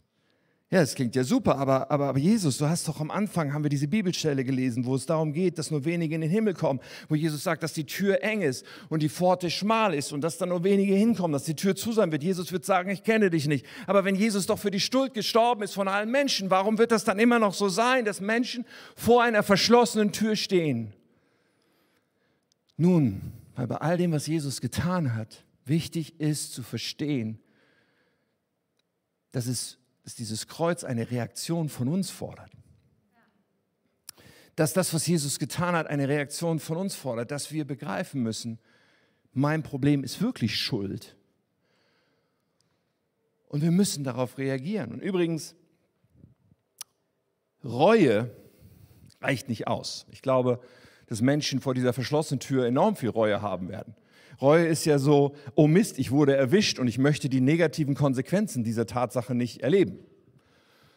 Ja, 0.71 0.81
das 0.81 0.93
klingt 0.93 1.15
ja 1.15 1.23
super, 1.23 1.57
aber, 1.57 1.89
aber, 1.89 2.09
aber 2.09 2.19
Jesus, 2.19 2.59
du 2.59 2.67
hast 2.67 2.87
doch 2.87 2.99
am 2.99 3.09
Anfang, 3.09 3.53
haben 3.53 3.63
wir 3.63 3.71
diese 3.71 3.87
Bibelstelle 3.87 4.43
gelesen, 4.43 4.85
wo 4.85 4.93
es 4.93 5.07
darum 5.07 5.33
geht, 5.33 5.57
dass 5.57 5.71
nur 5.71 5.83
wenige 5.83 6.13
in 6.13 6.21
den 6.21 6.29
Himmel 6.29 6.53
kommen, 6.53 6.79
wo 7.07 7.15
Jesus 7.15 7.41
sagt, 7.41 7.63
dass 7.63 7.73
die 7.73 7.85
Tür 7.85 8.21
eng 8.21 8.43
ist 8.43 8.63
und 8.87 9.01
die 9.01 9.09
Pforte 9.09 9.49
schmal 9.49 9.95
ist 9.95 10.13
und 10.13 10.21
dass 10.21 10.37
da 10.37 10.45
nur 10.45 10.63
wenige 10.63 10.93
hinkommen, 10.93 11.33
dass 11.33 11.45
die 11.45 11.55
Tür 11.55 11.75
zu 11.75 11.91
sein 11.91 12.11
wird. 12.11 12.21
Jesus 12.21 12.51
wird 12.51 12.65
sagen, 12.65 12.91
ich 12.91 13.03
kenne 13.03 13.31
dich 13.31 13.47
nicht. 13.47 13.65
Aber 13.87 14.05
wenn 14.05 14.13
Jesus 14.13 14.45
doch 14.45 14.59
für 14.59 14.69
die 14.69 14.79
Schuld 14.79 15.15
gestorben 15.15 15.63
ist 15.63 15.73
von 15.73 15.87
allen 15.87 16.11
Menschen, 16.11 16.51
warum 16.51 16.77
wird 16.77 16.91
das 16.91 17.03
dann 17.03 17.17
immer 17.17 17.39
noch 17.39 17.55
so 17.55 17.67
sein, 17.67 18.05
dass 18.05 18.21
Menschen 18.21 18.63
vor 18.95 19.23
einer 19.23 19.41
verschlossenen 19.41 20.11
Tür 20.11 20.35
stehen? 20.35 20.93
Nun, 22.77 23.33
weil 23.55 23.65
bei 23.65 23.77
all 23.77 23.97
dem, 23.97 24.11
was 24.11 24.27
Jesus 24.27 24.61
getan 24.61 25.15
hat, 25.15 25.43
wichtig 25.65 26.19
ist 26.19 26.53
zu 26.53 26.61
verstehen, 26.61 27.39
dass, 29.31 29.47
es, 29.47 29.78
dass 30.09 30.15
dieses 30.15 30.47
Kreuz 30.47 30.83
eine 30.83 31.11
Reaktion 31.11 31.69
von 31.69 31.87
uns 31.87 32.09
fordert. 32.09 32.49
Dass 34.55 34.73
das, 34.73 34.91
was 34.91 35.05
Jesus 35.05 35.37
getan 35.37 35.75
hat, 35.75 35.85
eine 35.85 36.07
Reaktion 36.07 36.59
von 36.59 36.77
uns 36.77 36.95
fordert, 36.95 37.29
dass 37.29 37.51
wir 37.51 37.63
begreifen 37.63 38.23
müssen, 38.23 38.57
mein 39.33 39.61
Problem 39.61 40.03
ist 40.03 40.19
wirklich 40.19 40.55
Schuld. 40.55 41.15
Und 43.49 43.61
wir 43.61 43.69
müssen 43.69 44.03
darauf 44.03 44.39
reagieren. 44.39 44.93
Und 44.93 45.01
übrigens, 45.01 45.53
Reue 47.63 48.31
reicht 49.21 49.47
nicht 49.47 49.67
aus. 49.67 50.07
Ich 50.09 50.23
glaube, 50.23 50.59
dass 51.05 51.21
Menschen 51.21 51.61
vor 51.61 51.75
dieser 51.75 51.93
verschlossenen 51.93 52.39
Tür 52.39 52.65
enorm 52.65 52.95
viel 52.95 53.09
Reue 53.09 53.43
haben 53.43 53.69
werden. 53.69 53.95
Reue 54.41 54.67
ist 54.67 54.85
ja 54.85 54.99
so, 54.99 55.35
oh 55.55 55.67
Mist, 55.67 55.99
ich 55.99 56.11
wurde 56.11 56.35
erwischt 56.35 56.79
und 56.79 56.87
ich 56.87 56.97
möchte 56.97 57.29
die 57.29 57.41
negativen 57.41 57.95
Konsequenzen 57.95 58.63
dieser 58.63 58.85
Tatsache 58.85 59.35
nicht 59.35 59.61
erleben. 59.61 59.99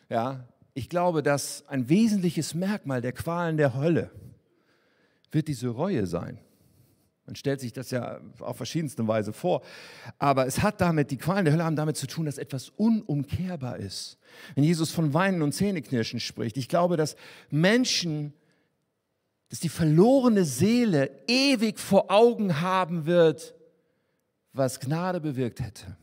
Ja, 0.09 0.47
ich 0.75 0.89
glaube, 0.89 1.23
dass 1.23 1.67
ein 1.69 1.89
wesentliches 1.89 2.55
Merkmal 2.55 3.01
der 3.01 3.13
Qualen 3.13 3.57
der 3.57 3.75
Hölle 3.75 4.11
wird 5.31 5.49
diese 5.49 5.69
Reue 5.69 6.07
sein. 6.07 6.39
Man 7.27 7.37
stellt 7.37 7.61
sich 7.61 7.73
das 7.73 7.91
ja 7.91 8.21
auf 8.41 8.57
verschiedenste 8.57 9.07
Weise 9.07 9.33
vor. 9.33 9.63
Aber 10.19 10.47
es 10.47 10.63
hat 10.63 10.81
damit, 10.81 11.11
die 11.11 11.17
Qualen 11.17 11.45
der 11.45 11.55
Hölle 11.55 11.65
haben 11.65 11.77
damit 11.77 11.97
zu 11.97 12.07
tun, 12.07 12.27
dass 12.27 12.37
etwas 12.37 12.71
unumkehrbar 12.71 13.79
ist. 13.79 14.19
Wenn 14.55 14.65
Jesus 14.65 14.91
von 14.91 15.15
Weinen 15.15 15.41
und 15.43 15.53
Zähneknirschen 15.53 16.21
spricht, 16.21 16.57
ich 16.57 16.69
glaube, 16.69 16.97
dass 16.97 17.17
Menschen 17.49 18.35
dass 19.53 19.61
die 19.61 19.69
verlorene 19.69 20.47
Seele 20.47 21.11
ewig 21.29 21.79
vor 21.79 22.11
Augen 22.11 22.63
haben 22.63 23.05
wird, 23.05 23.55
was 24.55 24.81
Gnade 24.81 25.21
bewirkt 25.21 25.61
hätte. 25.61 25.95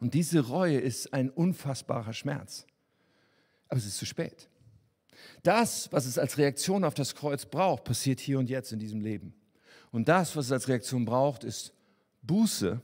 Und 0.00 0.14
diese 0.14 0.40
Reue 0.40 0.78
ist 0.78 1.12
ein 1.12 1.28
unfassbarer 1.28 2.14
Schmerz. 2.14 2.64
Aber 3.68 3.76
es 3.76 3.84
ist 3.84 3.98
zu 3.98 4.06
spät. 4.06 4.48
Das, 5.42 5.92
was 5.92 6.06
es 6.06 6.16
als 6.16 6.38
Reaktion 6.38 6.84
auf 6.84 6.94
das 6.94 7.14
Kreuz 7.14 7.44
braucht, 7.44 7.84
passiert 7.84 8.20
hier 8.20 8.38
und 8.38 8.48
jetzt 8.48 8.72
in 8.72 8.78
diesem 8.78 9.02
Leben. 9.02 9.34
Und 9.90 10.08
das, 10.08 10.36
was 10.36 10.46
es 10.46 10.52
als 10.52 10.68
Reaktion 10.68 11.04
braucht, 11.04 11.44
ist 11.44 11.74
Buße 12.22 12.80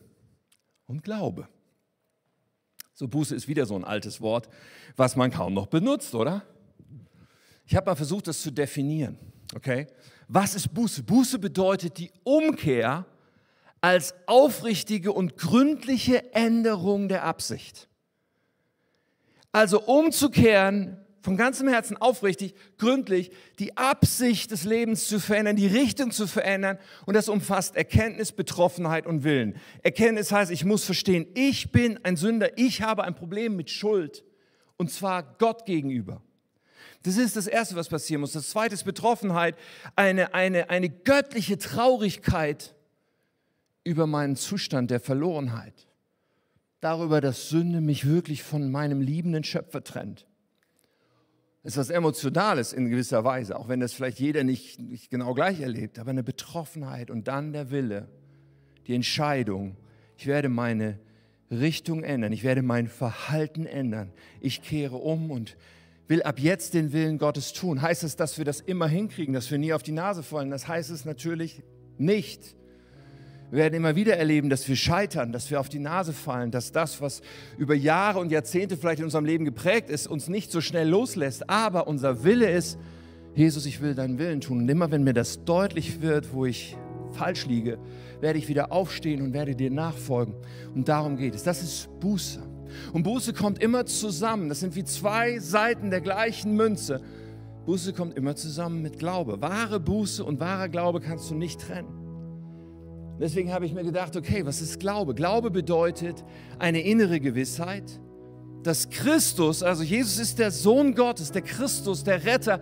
und 0.85 1.03
Glaube. 1.03 1.49
So 2.93 3.09
Buße 3.09 3.35
ist 3.35 3.49
wieder 3.49 3.65
so 3.65 3.77
ein 3.77 3.85
altes 3.85 4.21
Wort, 4.21 4.51
was 4.95 5.17
man 5.17 5.31
kaum 5.31 5.55
noch 5.55 5.69
benutzt, 5.69 6.15
oder? 6.15 6.45
Ich 7.67 7.75
habe 7.77 7.87
mal 7.87 7.97
versucht, 7.97 8.29
das 8.29 8.43
zu 8.43 8.51
definieren. 8.51 9.19
Okay? 9.55 9.87
Was 10.29 10.55
ist 10.55 10.73
Buße? 10.73 11.03
Buße 11.03 11.39
bedeutet 11.39 11.99
die 11.99 12.11
Umkehr 12.23 13.07
als 13.81 14.15
aufrichtige 14.27 15.13
und 15.13 15.37
gründliche 15.37 16.33
Änderung 16.33 17.09
der 17.09 17.25
Absicht. 17.25 17.89
Also 19.53 19.83
umzukehren, 19.83 20.99
von 21.21 21.37
ganzem 21.37 21.69
Herzen 21.69 21.97
aufrichtig, 21.97 22.55
gründlich, 22.77 23.31
die 23.59 23.77
Absicht 23.77 24.51
des 24.51 24.65
Lebens 24.65 25.07
zu 25.07 25.21
verändern, 25.21 25.57
die 25.57 25.67
Richtung 25.67 26.11
zu 26.11 26.27
verändern. 26.27 26.79
Und 27.07 27.15
das 27.15 27.29
umfasst 27.29 27.77
Erkenntnis, 27.77 28.33
Betroffenheit 28.33 29.07
und 29.07 29.25
Willen. 29.25 29.57
Erkenntnis 29.83 30.33
heißt, 30.33 30.51
ich 30.51 30.65
muss 30.65 30.85
verstehen, 30.85 31.27
ich 31.35 31.73
bin 31.73 31.99
ein 32.05 32.17
Sünder, 32.17 32.59
ich 32.59 32.83
habe 32.83 33.05
ein 33.05 33.15
Problem 33.15 33.57
mit 33.57 33.71
Schuld. 33.71 34.25
Und 34.77 34.91
zwar 34.91 35.23
Gott 35.39 35.65
gegenüber. 35.65 36.21
Das 37.05 37.17
ist 37.19 37.37
das 37.37 37.47
Erste, 37.47 37.77
was 37.77 37.89
passieren 37.89 38.23
muss. 38.23 38.33
Das 38.33 38.49
Zweite 38.49 38.75
ist 38.75 38.85
Betroffenheit, 38.85 39.57
eine, 39.95 40.35
eine, 40.35 40.71
eine 40.71 40.89
göttliche 40.89 41.59
Traurigkeit 41.59 42.75
über 43.85 44.07
meinen 44.07 44.37
Zustand 44.37 44.91
der 44.91 45.01
Verlorenheit. 45.01 45.87
darüber, 46.81 47.23
dass 47.23 47.49
Sünde 47.49 47.81
mich 47.81 48.07
wirklich 48.07 48.43
von 48.43 48.71
meinem 48.71 49.01
liebenden 49.01 49.43
Schöpfer 49.43 49.83
trennt. 49.83 50.27
Das 51.63 51.73
ist 51.73 51.79
was 51.79 51.89
Emotionales 51.89 52.75
in 52.75 52.91
gewisser 52.91 53.25
Weise, 53.25 53.59
auch 53.59 53.69
wenn 53.69 53.81
das 53.81 53.95
vielleicht 53.95 54.21
jeder 54.21 54.45
nicht, 54.45 54.79
nicht 54.79 55.11
genau 55.11 55.33
gleich 55.33 55.61
erlebt, 55.61 55.99
aber 55.99 56.11
eine 56.11 56.23
Betroffenheit 56.23 57.11
und 57.11 57.27
dann 57.27 57.55
der 57.55 57.71
Wille, 57.71 58.09
die 58.87 58.95
Entscheidung, 58.95 59.79
ich 60.19 60.27
werde 60.27 60.51
meine 60.51 60.99
Richtung 61.51 62.03
ändern, 62.03 62.33
ich 62.33 62.45
werde 62.45 62.61
mein 62.61 62.87
Verhalten 62.87 63.65
ändern. 63.65 64.13
Ich 64.41 64.61
kehre 64.61 64.97
um 64.97 65.31
und 65.31 65.57
will 66.09 66.23
ab 66.23 66.39
jetzt 66.39 66.75
den 66.75 66.93
Willen 66.93 67.19
Gottes 67.19 67.53
tun. 67.53 67.81
Heißt 67.81 68.05
es, 68.05 68.17
dass 68.17 68.39
wir 68.39 68.45
das 68.45 68.61
immer 68.61 68.87
hinkriegen, 68.89 69.35
dass 69.35 69.51
wir 69.51 69.59
nie 69.59 69.73
auf 69.73 69.83
die 69.83 69.93
Nase 69.93 70.23
fallen? 70.23 70.51
Das 70.51 70.69
heißt 70.69 70.91
es 70.91 71.05
natürlich 71.05 71.63
nicht. 71.97 72.57
Wir 73.51 73.59
werden 73.59 73.75
immer 73.75 73.95
wieder 73.95 74.17
erleben, 74.17 74.51
dass 74.51 74.67
wir 74.69 74.77
scheitern, 74.77 75.33
dass 75.33 75.51
wir 75.51 75.61
auf 75.61 75.69
die 75.69 75.79
Nase 75.79 76.13
fallen, 76.13 76.51
dass 76.51 76.73
das, 76.73 77.01
was 77.01 77.23
über 77.57 77.75
Jahre 77.75 78.19
und 78.19 78.33
Jahrzehnte 78.33 78.77
vielleicht 78.77 78.99
in 78.99 79.05
unserem 79.05 79.25
Leben 79.25 79.45
geprägt 79.45 79.91
ist, 79.91 80.07
uns 80.07 80.29
nicht 80.29 80.51
so 80.51 80.61
schnell 80.61 80.89
loslässt. 80.89 81.49
Aber 81.49 81.87
unser 81.87 82.25
Wille 82.25 82.51
ist, 82.51 82.79
Jesus, 83.35 83.67
ich 83.67 83.81
will 83.81 83.95
deinen 83.95 84.19
Willen 84.19 84.41
tun. 84.41 84.59
Und 84.59 84.69
immer 84.69 84.91
wenn 84.91 85.05
mir 85.05 85.15
das 85.15 85.45
deutlich 85.45 86.03
wird, 86.03 86.33
wo 86.33 86.47
ich 86.47 86.77
falsch 87.13 87.47
liege, 87.47 87.79
werde 88.21 88.39
ich 88.39 88.49
wieder 88.49 88.73
aufstehen 88.73 89.23
und 89.23 89.33
werde 89.33 89.55
dir 89.55 89.71
nachfolgen. 89.71 90.35
Und 90.75 90.89
darum 90.89 91.17
geht 91.17 91.35
es. 91.35 91.43
Das 91.45 91.63
ist 91.63 91.89
Buße. 92.01 92.54
Und 92.93 93.03
Buße 93.03 93.33
kommt 93.33 93.63
immer 93.63 93.87
zusammen. 93.87 94.49
Das 94.49 94.61
sind 94.61 94.75
wie 94.77 94.85
zwei 94.85 95.39
Seiten 95.39 95.91
der 95.91 96.01
gleichen 96.01 96.55
Münze. 96.55 97.01
Buße 97.67 97.93
kommt 97.93 98.17
immer 98.17 98.37
zusammen 98.37 98.83
mit 98.83 98.99
Glaube. 98.99 99.41
Wahre 99.41 99.81
Buße 99.81 100.25
und 100.25 100.41
wahrer 100.41 100.69
Glaube 100.69 101.01
kannst 101.01 101.31
du 101.31 101.35
nicht 101.35 101.61
trennen. 101.61 102.05
Deswegen 103.21 103.53
habe 103.53 103.65
ich 103.65 103.73
mir 103.73 103.85
gedacht, 103.85 104.17
okay, 104.17 104.45
was 104.45 104.61
ist 104.61 104.81
Glaube? 104.81 105.15
Glaube 105.15 105.51
bedeutet 105.51 106.25
eine 106.59 106.81
innere 106.81 107.21
Gewissheit, 107.21 108.01
dass 108.63 108.91
Christus, 108.91 109.63
also 109.63 109.83
Jesus 109.83 110.19
ist 110.19 110.39
der 110.39 110.51
Sohn 110.51 110.95
Gottes, 110.95 111.31
der 111.31 111.43
Christus, 111.43 112.03
der 112.03 112.25
Retter 112.25 112.61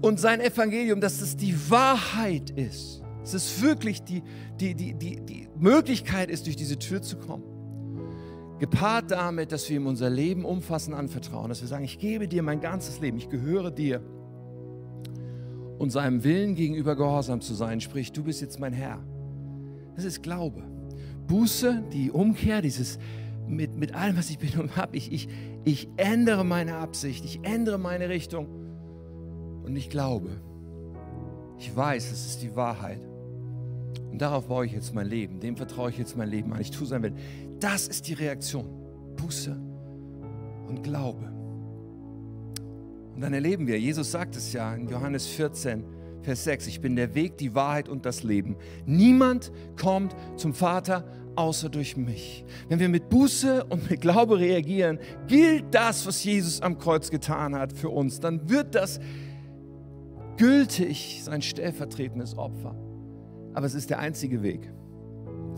und 0.00 0.20
sein 0.20 0.40
Evangelium, 0.40 1.00
dass 1.00 1.20
es 1.20 1.36
die 1.36 1.54
Wahrheit 1.70 2.50
ist. 2.50 3.02
Dass 3.20 3.34
es 3.34 3.60
wirklich 3.60 4.02
die, 4.02 4.22
die, 4.60 4.74
die, 4.74 4.94
die, 4.94 5.20
die 5.20 5.48
Möglichkeit 5.58 6.30
ist, 6.30 6.46
durch 6.46 6.56
diese 6.56 6.78
Tür 6.78 7.02
zu 7.02 7.16
kommen. 7.16 7.44
Gepaart 8.60 9.10
damit, 9.10 9.52
dass 9.52 9.68
wir 9.70 9.76
ihm 9.76 9.86
unser 9.86 10.10
Leben 10.10 10.44
umfassend 10.44 10.94
anvertrauen, 10.94 11.48
dass 11.48 11.62
wir 11.62 11.68
sagen, 11.68 11.82
ich 11.82 11.98
gebe 11.98 12.28
dir 12.28 12.42
mein 12.42 12.60
ganzes 12.60 13.00
Leben, 13.00 13.16
ich 13.16 13.30
gehöre 13.30 13.70
dir. 13.70 14.02
Und 15.78 15.90
seinem 15.90 16.22
Willen 16.24 16.54
gegenüber 16.54 16.94
gehorsam 16.94 17.40
zu 17.40 17.54
sein, 17.54 17.80
sprich, 17.80 18.12
du 18.12 18.22
bist 18.22 18.42
jetzt 18.42 18.60
mein 18.60 18.74
Herr. 18.74 19.02
Das 19.96 20.04
ist 20.04 20.22
Glaube. 20.22 20.62
Buße, 21.26 21.84
die 21.90 22.10
Umkehr, 22.10 22.60
dieses 22.60 22.98
mit, 23.48 23.76
mit 23.76 23.94
allem, 23.94 24.18
was 24.18 24.28
ich 24.28 24.38
bin 24.38 24.60
und 24.60 24.76
habe, 24.76 24.94
ich, 24.94 25.10
ich, 25.10 25.28
ich 25.64 25.88
ändere 25.96 26.44
meine 26.44 26.76
Absicht, 26.76 27.24
ich 27.24 27.40
ändere 27.42 27.78
meine 27.78 28.10
Richtung 28.10 28.46
und 29.64 29.74
ich 29.74 29.88
glaube. 29.88 30.28
Ich 31.58 31.74
weiß, 31.74 32.12
es 32.12 32.26
ist 32.26 32.42
die 32.42 32.54
Wahrheit. 32.56 33.00
Und 34.10 34.20
darauf 34.20 34.48
baue 34.48 34.66
ich 34.66 34.72
jetzt 34.72 34.94
mein 34.94 35.06
Leben. 35.06 35.40
Dem 35.40 35.56
vertraue 35.56 35.90
ich 35.90 35.98
jetzt 35.98 36.16
mein 36.16 36.28
Leben 36.28 36.52
an. 36.52 36.60
Ich 36.60 36.70
tue 36.70 36.86
sein 36.86 37.02
Willen. 37.02 37.16
Das 37.60 37.88
ist 37.88 38.08
die 38.08 38.14
Reaktion. 38.14 38.66
Buße 39.16 39.54
und 40.66 40.82
Glaube. 40.82 41.30
Und 43.14 43.20
dann 43.20 43.34
erleben 43.34 43.66
wir, 43.66 43.78
Jesus 43.78 44.10
sagt 44.10 44.34
es 44.34 44.52
ja 44.54 44.74
in 44.74 44.88
Johannes 44.88 45.26
14, 45.26 45.84
Vers 46.22 46.44
6, 46.44 46.66
ich 46.68 46.80
bin 46.80 46.96
der 46.96 47.14
Weg, 47.14 47.36
die 47.36 47.54
Wahrheit 47.54 47.88
und 47.88 48.06
das 48.06 48.22
Leben. 48.22 48.56
Niemand 48.86 49.52
kommt 49.78 50.16
zum 50.36 50.54
Vater 50.54 51.04
außer 51.36 51.68
durch 51.68 51.96
mich. 51.96 52.44
Wenn 52.68 52.78
wir 52.78 52.88
mit 52.88 53.10
Buße 53.10 53.64
und 53.64 53.90
mit 53.90 54.00
Glaube 54.00 54.38
reagieren, 54.38 54.98
gilt 55.26 55.66
das, 55.74 56.06
was 56.06 56.24
Jesus 56.24 56.62
am 56.62 56.78
Kreuz 56.78 57.10
getan 57.10 57.54
hat 57.54 57.72
für 57.72 57.90
uns. 57.90 58.20
Dann 58.20 58.48
wird 58.48 58.74
das 58.74 59.00
gültig 60.36 61.20
sein 61.22 61.42
stellvertretendes 61.42 62.38
Opfer. 62.38 62.74
Aber 63.52 63.66
es 63.66 63.74
ist 63.74 63.90
der 63.90 63.98
einzige 63.98 64.42
Weg 64.42 64.70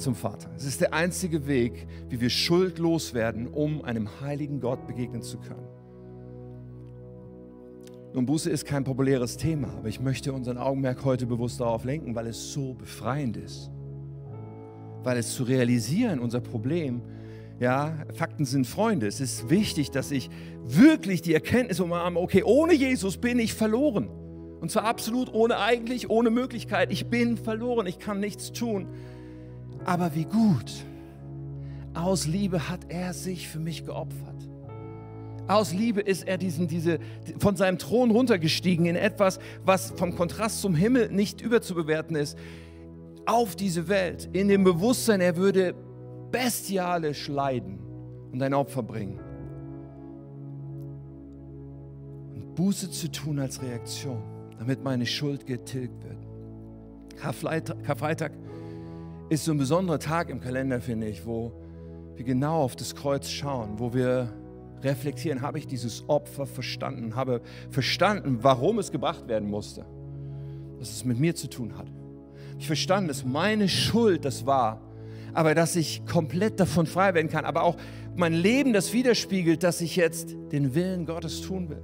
zum 0.03 0.15
Vater. 0.15 0.51
Es 0.57 0.65
ist 0.65 0.81
der 0.81 0.93
einzige 0.93 1.47
Weg, 1.47 1.87
wie 2.09 2.21
wir 2.21 2.31
schuldlos 2.31 3.15
werden, 3.15 3.47
um 3.47 3.83
einem 3.83 4.21
heiligen 4.21 4.61
Gott 4.61 4.87
begegnen 4.87 5.23
zu 5.23 5.39
können. 5.39 5.67
Nun, 8.15 8.27
Buße 8.27 8.51
ist 8.51 8.67
kein 8.67 8.85
populäres 8.85 9.39
Thema, 9.39 9.69
aber 9.79 9.89
ich 9.89 10.01
möchte 10.01 10.35
unseren 10.35 10.59
Augenmerk 10.59 11.05
heute 11.05 11.25
bewusst 11.25 11.61
darauf 11.61 11.85
lenken, 11.85 12.15
weil 12.15 12.27
es 12.27 12.53
so 12.53 12.75
befreiend 12.75 13.39
ist. 13.39 13.71
Weil 15.03 15.17
es 15.17 15.35
zu 15.35 15.45
realisieren, 15.45 16.19
unser 16.19 16.41
Problem, 16.41 17.01
ja, 17.59 17.97
Fakten 18.15 18.45
sind 18.45 18.67
Freunde. 18.67 19.07
Es 19.07 19.21
ist 19.21 19.49
wichtig, 19.49 19.91
dass 19.91 20.11
ich 20.11 20.29
wirklich 20.65 21.23
die 21.23 21.33
Erkenntnis 21.33 21.81
umarme, 21.81 22.21
okay, 22.21 22.43
ohne 22.43 22.75
Jesus 22.75 23.17
bin 23.17 23.39
ich 23.39 23.55
verloren. 23.55 24.09
Und 24.61 24.71
zwar 24.71 24.85
absolut 24.85 25.33
ohne 25.33 25.59
eigentlich, 25.59 26.11
ohne 26.11 26.31
Möglichkeit. 26.31 26.93
Ich 26.93 27.07
bin 27.07 27.37
verloren, 27.37 27.87
ich 27.87 27.99
kann 27.99 28.21
nichts 28.21 28.53
tun. 28.53 28.89
Aber 29.85 30.15
wie 30.15 30.25
gut. 30.25 30.73
Aus 31.95 32.27
Liebe 32.27 32.69
hat 32.69 32.81
er 32.89 33.13
sich 33.13 33.49
für 33.49 33.59
mich 33.59 33.85
geopfert. 33.85 34.49
Aus 35.49 35.75
Liebe 35.75 36.01
ist 36.01 36.27
er 36.27 36.39
diesen, 36.39 36.69
diese, 36.69 36.99
von 37.39 37.57
seinem 37.57 37.79
Thron 37.79 38.11
runtergestiegen 38.11 38.87
in 38.87 38.97
etwas, 38.97 39.41
was 39.65 39.93
vom 39.97 40.17
Kontrast 40.17 40.61
zum 40.61 40.75
Himmel 40.75 41.11
nicht 41.11 41.41
überzubewerten 41.41 42.17
ist, 42.17 42.39
auf 43.27 43.55
diese 43.57 43.89
Welt, 43.89 44.29
in 44.33 44.49
dem 44.49 44.65
Bewusstsein, 44.65 45.21
er 45.21 45.37
würde 45.37 45.75
bestialisch 46.31 47.29
leiden 47.29 47.79
und 48.33 48.43
ein 48.43 48.55
Opfer 48.55 48.83
bringen. 48.83 49.21
Und 52.35 52.55
Buße 52.55 52.91
zu 52.91 53.11
tun 53.11 53.39
als 53.39 53.63
Reaktion 53.63 54.23
damit 54.63 54.85
meine 54.85 55.07
Schuld 55.07 55.45
getilgt 55.45 56.05
wird. 56.05 56.19
Karfreitag 57.17 58.31
ist 59.33 59.45
so 59.47 59.53
ein 59.53 59.59
besonderer 59.59 59.99
Tag 59.99 60.29
im 60.29 60.41
Kalender, 60.41 60.81
finde 60.81 61.09
ich, 61.09 61.25
wo 61.25 61.53
wir 62.17 62.25
genau 62.25 62.63
auf 62.63 62.77
das 62.77 62.95
Kreuz 62.95 63.29
schauen, 63.31 63.79
wo 63.79 63.95
wir 63.95 64.33
reflektieren, 64.83 65.41
habe 65.41 65.59
ich 65.59 65.67
dieses 65.67 66.09
Opfer 66.09 66.45
verstanden, 66.45 67.15
habe 67.15 67.41
verstanden, 67.71 68.39
warum 68.43 68.79
es 68.79 68.93
gebracht 68.93 69.29
werden 69.29 69.49
musste, 69.49 69.87
dass 70.79 70.91
es 70.91 71.05
mit 71.05 71.19
mir 71.19 71.35
zu 71.35 71.49
tun 71.49 71.79
hat. 71.79 71.87
Ich 72.59 72.67
verstanden, 72.67 73.09
dass 73.09 73.25
meine 73.25 73.69
Schuld 73.69 74.25
das 74.25 74.45
war, 74.45 74.83
aber 75.33 75.55
dass 75.55 75.77
ich 75.77 76.05
komplett 76.05 76.61
davon 76.61 76.87
frei 76.87 77.15
werden 77.15 77.31
kann, 77.31 77.45
aber 77.45 77.63
auch 77.63 77.77
mein 78.15 78.35
Leben 78.35 78.75
das 78.75 78.93
widerspiegelt, 78.93 79.63
dass 79.63 79.81
ich 79.81 79.97
jetzt 79.97 80.37
den 80.53 80.75
Willen 80.75 81.07
Gottes 81.07 81.41
tun 81.41 81.71
will 81.71 81.83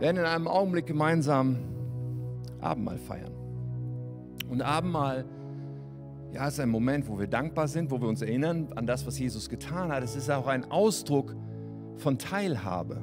werden 0.00 0.18
in 0.18 0.24
einem 0.24 0.48
Augenblick 0.48 0.86
gemeinsam 0.86 1.56
Abendmahl 2.60 2.98
feiern. 2.98 3.32
Und 4.48 4.62
Abendmahl, 4.62 5.24
ja, 6.36 6.48
ist 6.48 6.60
ein 6.60 6.68
Moment, 6.68 7.08
wo 7.08 7.18
wir 7.18 7.26
dankbar 7.26 7.66
sind, 7.66 7.90
wo 7.90 7.98
wir 7.98 8.08
uns 8.08 8.20
erinnern 8.20 8.68
an 8.74 8.86
das, 8.86 9.06
was 9.06 9.18
Jesus 9.18 9.48
getan 9.48 9.90
hat. 9.90 10.02
Es 10.02 10.16
ist 10.16 10.30
auch 10.30 10.46
ein 10.46 10.70
Ausdruck 10.70 11.34
von 11.96 12.18
Teilhabe. 12.18 13.00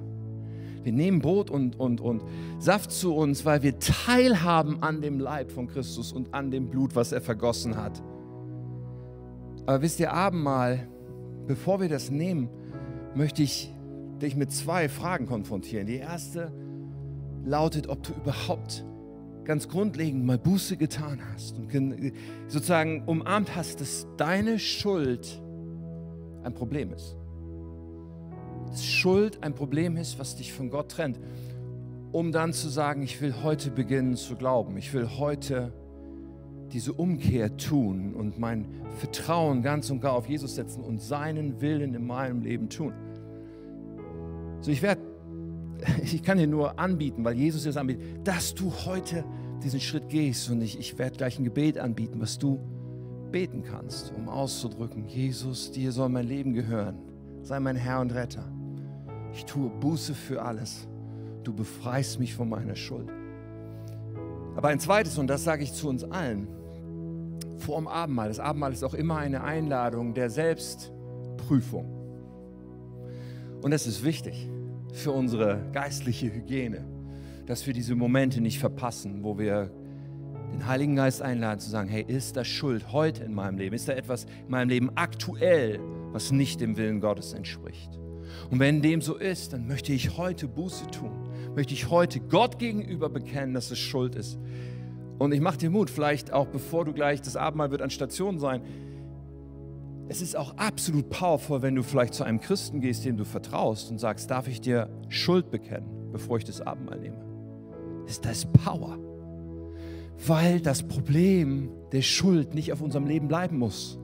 Wir 0.83 0.93
nehmen 0.93 1.19
Brot 1.19 1.49
und, 1.49 1.79
und, 1.79 1.99
und 1.99 2.21
Saft 2.59 2.91
zu 2.91 3.15
uns, 3.15 3.43
weil 3.43 3.63
wir 3.63 3.79
teilhaben 3.79 4.83
an 4.83 5.01
dem 5.01 5.19
Leib 5.19 5.51
von 5.51 5.67
Christus 5.67 6.11
und 6.11 6.31
an 6.33 6.51
dem 6.51 6.69
Blut, 6.69 6.95
was 6.95 7.11
er 7.11 7.21
vergossen 7.21 7.75
hat. 7.75 8.03
Aber 9.65 9.81
wisst 9.81 9.99
ihr, 9.99 10.13
Abendmahl, 10.13 10.87
bevor 11.47 11.81
wir 11.81 11.89
das 11.89 12.11
nehmen, 12.11 12.49
möchte 13.15 13.41
ich 13.41 13.73
dich 14.21 14.35
mit 14.35 14.51
zwei 14.51 14.89
Fragen 14.89 15.25
konfrontieren. 15.25 15.87
Die 15.87 15.95
erste, 15.95 16.51
lautet, 17.45 17.87
ob 17.87 18.03
du 18.03 18.13
überhaupt 18.13 18.85
ganz 19.45 19.67
grundlegend 19.67 20.25
mal 20.25 20.37
Buße 20.37 20.77
getan 20.77 21.19
hast 21.33 21.57
und 21.57 21.71
sozusagen 22.47 23.03
umarmt 23.05 23.55
hast, 23.55 23.81
dass 23.81 24.07
deine 24.17 24.59
Schuld 24.59 25.41
ein 26.43 26.53
Problem 26.53 26.93
ist. 26.93 27.15
Dass 28.67 28.85
Schuld 28.85 29.43
ein 29.43 29.53
Problem 29.53 29.97
ist, 29.97 30.19
was 30.19 30.35
dich 30.35 30.53
von 30.53 30.69
Gott 30.69 30.89
trennt. 30.89 31.19
Um 32.11 32.31
dann 32.31 32.53
zu 32.53 32.69
sagen, 32.69 33.01
ich 33.01 33.21
will 33.21 33.33
heute 33.43 33.71
beginnen 33.71 34.15
zu 34.15 34.35
glauben. 34.35 34.77
Ich 34.77 34.93
will 34.93 35.09
heute 35.17 35.73
diese 36.71 36.93
Umkehr 36.93 37.55
tun 37.57 38.13
und 38.13 38.39
mein 38.39 38.65
Vertrauen 38.97 39.61
ganz 39.61 39.89
und 39.89 40.01
gar 40.01 40.13
auf 40.13 40.27
Jesus 40.27 40.55
setzen 40.55 40.83
und 40.83 41.01
seinen 41.01 41.61
Willen 41.61 41.93
in 41.93 42.05
meinem 42.05 42.41
Leben 42.41 42.69
tun. 42.69 42.93
So, 44.61 44.71
ich 44.71 44.81
werde 44.81 45.01
ich 46.03 46.23
kann 46.23 46.37
dir 46.37 46.47
nur 46.47 46.79
anbieten, 46.79 47.23
weil 47.23 47.35
Jesus 47.35 47.65
es 47.65 47.77
anbietet, 47.77 48.27
dass 48.27 48.53
du 48.53 48.71
heute 48.85 49.23
diesen 49.63 49.79
Schritt 49.79 50.09
gehst. 50.09 50.49
Und 50.49 50.61
ich, 50.61 50.79
ich 50.79 50.97
werde 50.97 51.17
gleich 51.17 51.39
ein 51.39 51.43
Gebet 51.43 51.77
anbieten, 51.77 52.19
was 52.19 52.37
du 52.37 52.59
beten 53.31 53.63
kannst, 53.63 54.13
um 54.15 54.29
auszudrücken, 54.29 55.07
Jesus, 55.07 55.71
dir 55.71 55.91
soll 55.91 56.09
mein 56.09 56.27
Leben 56.27 56.53
gehören. 56.53 56.97
Sei 57.41 57.59
mein 57.59 57.75
Herr 57.75 57.99
und 58.01 58.13
Retter. 58.13 58.51
Ich 59.33 59.45
tue 59.45 59.69
Buße 59.69 60.13
für 60.13 60.43
alles. 60.43 60.87
Du 61.43 61.53
befreist 61.53 62.19
mich 62.19 62.35
von 62.35 62.49
meiner 62.49 62.75
Schuld. 62.75 63.09
Aber 64.55 64.67
ein 64.67 64.79
zweites, 64.79 65.17
und 65.17 65.27
das 65.27 65.43
sage 65.43 65.63
ich 65.63 65.73
zu 65.73 65.89
uns 65.89 66.03
allen, 66.03 66.47
vor 67.57 67.77
dem 67.77 67.87
Abendmahl. 67.87 68.27
Das 68.27 68.39
Abendmahl 68.39 68.71
ist 68.71 68.83
auch 68.83 68.93
immer 68.93 69.17
eine 69.17 69.43
Einladung 69.43 70.13
der 70.13 70.29
Selbst- 70.29 70.93
Prüfung. 71.47 71.85
Und 73.61 73.71
es 73.71 73.87
ist 73.87 74.03
wichtig 74.03 74.49
für 74.93 75.11
unsere 75.11 75.59
geistliche 75.73 76.33
Hygiene, 76.33 76.85
dass 77.45 77.67
wir 77.67 77.73
diese 77.73 77.95
Momente 77.95 78.39
nicht 78.39 78.59
verpassen, 78.59 79.23
wo 79.23 79.37
wir 79.37 79.69
den 80.53 80.67
Heiligen 80.67 80.95
Geist 80.95 81.21
einladen 81.21 81.59
zu 81.59 81.69
sagen, 81.69 81.89
hey, 81.89 82.05
ist 82.07 82.37
da 82.37 82.45
Schuld 82.45 82.93
heute 82.93 83.23
in 83.23 83.33
meinem 83.33 83.57
Leben? 83.57 83.75
Ist 83.75 83.89
da 83.89 83.93
etwas 83.93 84.25
in 84.45 84.51
meinem 84.51 84.69
Leben 84.69 84.91
aktuell, 84.95 85.79
was 86.11 86.31
nicht 86.31 86.61
dem 86.61 86.77
Willen 86.77 87.01
Gottes 87.01 87.33
entspricht? 87.33 87.99
Und 88.51 88.59
wenn 88.59 88.81
dem 88.81 89.01
so 89.01 89.17
ist, 89.17 89.53
dann 89.53 89.67
möchte 89.67 89.93
ich 89.93 90.17
heute 90.17 90.47
Buße 90.47 90.87
tun. 90.87 91.11
Möchte 91.55 91.73
ich 91.73 91.89
heute 91.89 92.19
Gott 92.19 92.59
gegenüber 92.59 93.09
bekennen, 93.09 93.53
dass 93.53 93.71
es 93.71 93.79
Schuld 93.79 94.15
ist. 94.15 94.37
Und 95.17 95.31
ich 95.31 95.41
mache 95.41 95.57
dir 95.57 95.69
Mut, 95.69 95.89
vielleicht 95.89 96.31
auch 96.31 96.47
bevor 96.47 96.85
du 96.85 96.93
gleich, 96.93 97.21
das 97.21 97.35
Abendmahl 97.35 97.71
wird 97.71 97.81
an 97.81 97.89
Station 97.89 98.39
sein, 98.39 98.61
es 100.09 100.21
ist 100.21 100.35
auch 100.35 100.57
absolut 100.57 101.09
powerful, 101.09 101.61
wenn 101.61 101.75
du 101.75 101.83
vielleicht 101.83 102.13
zu 102.13 102.23
einem 102.23 102.39
Christen 102.39 102.81
gehst, 102.81 103.05
dem 103.05 103.17
du 103.17 103.25
vertraust 103.25 103.89
und 103.89 103.99
sagst, 103.99 104.29
darf 104.29 104.47
ich 104.47 104.61
dir 104.61 104.89
Schuld 105.09 105.49
bekennen, 105.49 106.09
bevor 106.11 106.37
ich 106.37 106.43
das 106.43 106.61
Abendmahl 106.61 106.99
nehme. 106.99 107.23
Ist 108.05 108.25
das 108.25 108.45
Power? 108.45 108.97
Weil 110.27 110.59
das 110.59 110.83
Problem 110.83 111.69
der 111.91 112.01
Schuld 112.01 112.53
nicht 112.53 112.73
auf 112.73 112.81
unserem 112.81 113.07
Leben 113.07 113.27
bleiben 113.27 113.57
muss. 113.57 113.97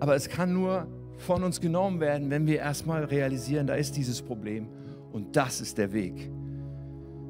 Aber 0.00 0.14
es 0.14 0.28
kann 0.28 0.52
nur 0.52 0.86
von 1.18 1.44
uns 1.44 1.60
genommen 1.60 2.00
werden, 2.00 2.30
wenn 2.30 2.46
wir 2.46 2.58
erstmal 2.58 3.04
realisieren, 3.04 3.66
da 3.66 3.74
ist 3.74 3.96
dieses 3.96 4.22
Problem 4.22 4.68
und 5.12 5.36
das 5.36 5.60
ist 5.60 5.78
der 5.78 5.92
Weg. 5.92 6.30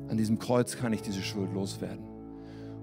An 0.09 0.17
diesem 0.17 0.39
Kreuz 0.39 0.77
kann 0.77 0.93
ich 0.93 1.03
diese 1.03 1.23
Schuld 1.23 1.53
loswerden. 1.53 2.12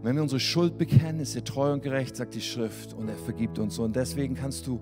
Wenn 0.02 0.16
wir 0.16 0.22
unsere 0.22 0.40
Schuld 0.40 0.78
bekennen, 0.78 1.20
ist 1.20 1.36
er 1.36 1.44
treu 1.44 1.74
und 1.74 1.84
gerecht, 1.84 2.16
sagt 2.16 2.34
die 2.34 2.42
Schrift, 2.42 2.94
und 2.94 3.10
er 3.10 3.18
vergibt 3.18 3.60
uns. 3.60 3.80
Und 3.80 3.96
deswegen 3.96 4.34
kannst 4.34 4.66
du 4.66 4.80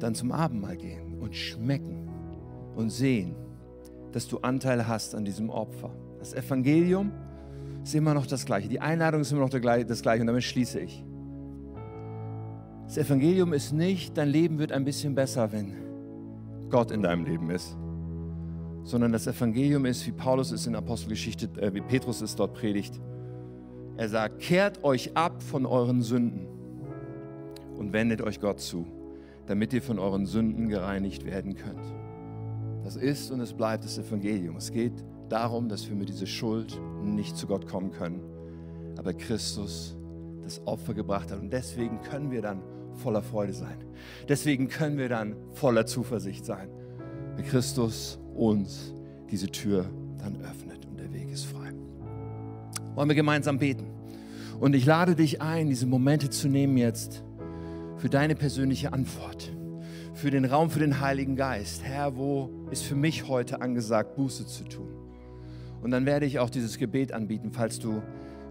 dann 0.00 0.14
zum 0.14 0.32
Abendmahl 0.32 0.76
gehen 0.76 1.18
und 1.20 1.36
schmecken 1.36 2.08
und 2.74 2.90
sehen, 2.90 3.36
dass 4.12 4.26
du 4.26 4.38
Anteil 4.38 4.88
hast 4.88 5.14
an 5.14 5.24
diesem 5.24 5.48
Opfer. 5.50 5.90
Das 6.18 6.34
Evangelium 6.34 7.12
ist 7.84 7.94
immer 7.94 8.14
noch 8.14 8.26
das 8.26 8.44
Gleiche. 8.44 8.68
Die 8.68 8.80
Einladung 8.80 9.20
ist 9.20 9.30
immer 9.30 9.42
noch 9.42 9.50
das 9.50 9.60
Gleiche 10.02 10.20
und 10.20 10.26
damit 10.26 10.42
schließe 10.42 10.80
ich. 10.80 11.04
Das 12.86 12.98
Evangelium 12.98 13.52
ist 13.52 13.72
nicht, 13.72 14.18
dein 14.18 14.28
Leben 14.28 14.58
wird 14.58 14.72
ein 14.72 14.84
bisschen 14.84 15.14
besser, 15.14 15.52
wenn 15.52 15.76
Gott 16.70 16.90
in 16.90 17.02
deinem 17.02 17.24
Leben 17.24 17.50
ist, 17.50 17.76
sondern 18.82 19.12
das 19.12 19.28
Evangelium 19.28 19.86
ist, 19.86 20.04
wie 20.08 20.12
Paulus 20.12 20.50
es 20.50 20.66
in 20.66 20.74
Apostelgeschichte, 20.74 21.48
äh, 21.60 21.72
wie 21.72 21.80
Petrus 21.80 22.20
es 22.20 22.34
dort 22.34 22.54
predigt. 22.54 23.00
Er 24.00 24.08
sagt, 24.08 24.38
kehrt 24.38 24.82
euch 24.82 25.14
ab 25.14 25.42
von 25.42 25.66
euren 25.66 26.00
Sünden 26.00 26.46
und 27.76 27.92
wendet 27.92 28.22
euch 28.22 28.40
Gott 28.40 28.58
zu, 28.58 28.86
damit 29.46 29.74
ihr 29.74 29.82
von 29.82 29.98
euren 29.98 30.24
Sünden 30.24 30.70
gereinigt 30.70 31.26
werden 31.26 31.54
könnt. 31.54 31.84
Das 32.82 32.96
ist 32.96 33.30
und 33.30 33.40
es 33.40 33.52
bleibt 33.52 33.84
das 33.84 33.98
Evangelium. 33.98 34.56
Es 34.56 34.72
geht 34.72 35.04
darum, 35.28 35.68
dass 35.68 35.86
wir 35.86 35.94
mit 35.94 36.08
dieser 36.08 36.24
Schuld 36.24 36.80
nicht 37.04 37.36
zu 37.36 37.46
Gott 37.46 37.68
kommen 37.68 37.92
können, 37.92 38.22
aber 38.96 39.12
Christus 39.12 39.94
das 40.44 40.66
Opfer 40.66 40.94
gebracht 40.94 41.30
hat. 41.30 41.38
Und 41.38 41.52
deswegen 41.52 42.00
können 42.00 42.30
wir 42.30 42.40
dann 42.40 42.62
voller 42.94 43.20
Freude 43.20 43.52
sein. 43.52 43.84
Deswegen 44.26 44.68
können 44.68 44.96
wir 44.96 45.10
dann 45.10 45.36
voller 45.52 45.84
Zuversicht 45.84 46.46
sein, 46.46 46.70
weil 47.34 47.44
Christus 47.44 48.18
uns 48.34 48.94
diese 49.30 49.48
Tür 49.48 49.84
dann 50.16 50.40
öffnet 50.40 50.69
Wollen 52.94 53.08
wir 53.08 53.16
gemeinsam 53.16 53.58
beten? 53.58 53.86
Und 54.58 54.74
ich 54.74 54.84
lade 54.84 55.14
dich 55.14 55.40
ein, 55.40 55.68
diese 55.68 55.86
Momente 55.86 56.28
zu 56.30 56.48
nehmen 56.48 56.76
jetzt 56.76 57.22
für 57.96 58.08
deine 58.08 58.34
persönliche 58.34 58.92
Antwort, 58.92 59.52
für 60.14 60.30
den 60.30 60.44
Raum 60.44 60.70
für 60.70 60.80
den 60.80 61.00
Heiligen 61.00 61.36
Geist. 61.36 61.82
Herr, 61.82 62.16
wo 62.16 62.50
ist 62.70 62.82
für 62.82 62.94
mich 62.94 63.28
heute 63.28 63.62
angesagt, 63.62 64.16
Buße 64.16 64.46
zu 64.46 64.64
tun? 64.64 64.88
Und 65.82 65.92
dann 65.92 66.04
werde 66.04 66.26
ich 66.26 66.38
auch 66.38 66.50
dieses 66.50 66.78
Gebet 66.78 67.12
anbieten, 67.12 67.52
falls 67.52 67.78
du 67.78 68.02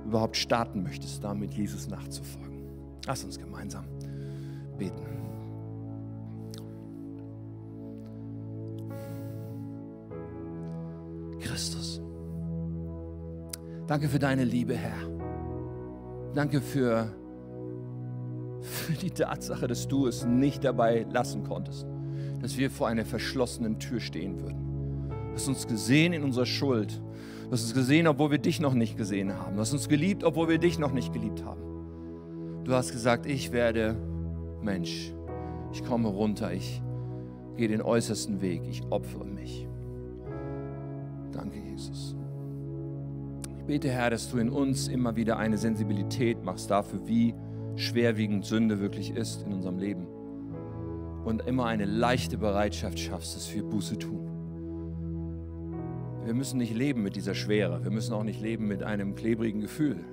überhaupt 0.06 0.38
starten 0.38 0.84
möchtest, 0.84 1.24
damit 1.24 1.54
Jesus 1.54 1.88
nachzufolgen. 1.88 2.64
Lass 3.06 3.24
uns 3.24 3.38
gemeinsam 3.38 3.86
beten. 4.78 5.02
Danke 13.90 14.08
für 14.08 14.20
deine 14.20 14.44
Liebe, 14.44 14.76
Herr. 14.76 15.10
Danke 16.36 16.62
für, 16.62 17.12
für 18.62 18.94
die 18.94 19.10
Tatsache, 19.10 19.68
dass 19.68 19.88
du 19.88 20.06
es 20.06 20.26
nicht 20.26 20.64
dabei 20.64 21.08
lassen 21.10 21.44
konntest, 21.44 21.88
dass 22.40 22.56
wir 22.56 22.70
vor 22.70 22.88
einer 22.88 23.04
verschlossenen 23.04 23.80
Tür 23.80 24.00
stehen 24.00 24.40
würden. 24.40 25.10
Du 25.10 25.34
hast 25.34 25.48
uns 25.48 25.66
gesehen 25.66 26.14
in 26.14 26.24
unserer 26.24 26.46
Schuld. 26.46 27.02
Du 27.46 27.52
hast 27.52 27.64
uns 27.64 27.74
gesehen, 27.74 28.06
obwohl 28.06 28.30
wir 28.30 28.38
dich 28.38 28.60
noch 28.60 28.76
nicht 28.76 28.96
gesehen 28.96 29.34
haben. 29.34 29.56
Du 29.56 29.62
hast 29.62 29.74
uns 29.74 29.90
geliebt, 29.90 30.24
obwohl 30.24 30.50
wir 30.50 30.60
dich 30.60 30.78
noch 30.78 30.92
nicht 30.92 31.12
geliebt 31.12 31.44
haben. 31.44 32.64
Du 32.66 32.74
hast 32.76 32.92
gesagt, 32.92 33.26
ich 33.26 33.52
werde 33.52 33.96
Mensch, 34.62 35.12
ich 35.74 35.84
komme 35.84 36.10
runter, 36.10 36.54
ich 36.54 36.80
gehe 37.58 37.68
den 37.68 37.82
äußersten 37.82 38.40
Weg, 38.40 38.62
ich 38.70 38.84
opfere 38.92 39.26
mich. 39.26 39.68
Danke, 41.32 41.58
Jesus. 41.58 42.19
Bete, 43.70 43.92
Herr, 43.92 44.10
dass 44.10 44.32
du 44.32 44.40
in 44.40 44.50
uns 44.50 44.88
immer 44.88 45.16
wieder 45.16 45.38
eine 45.38 45.60
Sensibilität 45.60 46.44
machst 46.44 46.72
dafür, 46.72 47.08
wie 47.08 47.36
schwerwiegend 47.76 48.44
Sünde 48.44 48.80
wirklich 48.80 49.12
ist 49.12 49.44
in 49.44 49.54
unserem 49.54 49.78
Leben. 49.78 50.08
Und 51.24 51.46
immer 51.46 51.68
eine 51.68 51.86
leichte 51.86 52.40
Bereitschaft 52.40 52.98
schaffst, 52.98 53.36
dass 53.36 53.54
wir 53.54 53.62
Buße 53.62 54.00
tun. 54.00 54.28
Wir 56.26 56.34
müssen 56.34 56.58
nicht 56.58 56.74
leben 56.74 57.04
mit 57.04 57.16
dieser 57.16 57.36
Schwere. 57.36 57.84
Wir 57.84 57.92
müssen 57.92 58.12
auch 58.12 58.24
nicht 58.24 58.42
leben 58.42 58.68
mit 58.68 58.82
einem 58.82 59.14
klebrigen 59.14 59.62
Gefühl. 59.62 60.04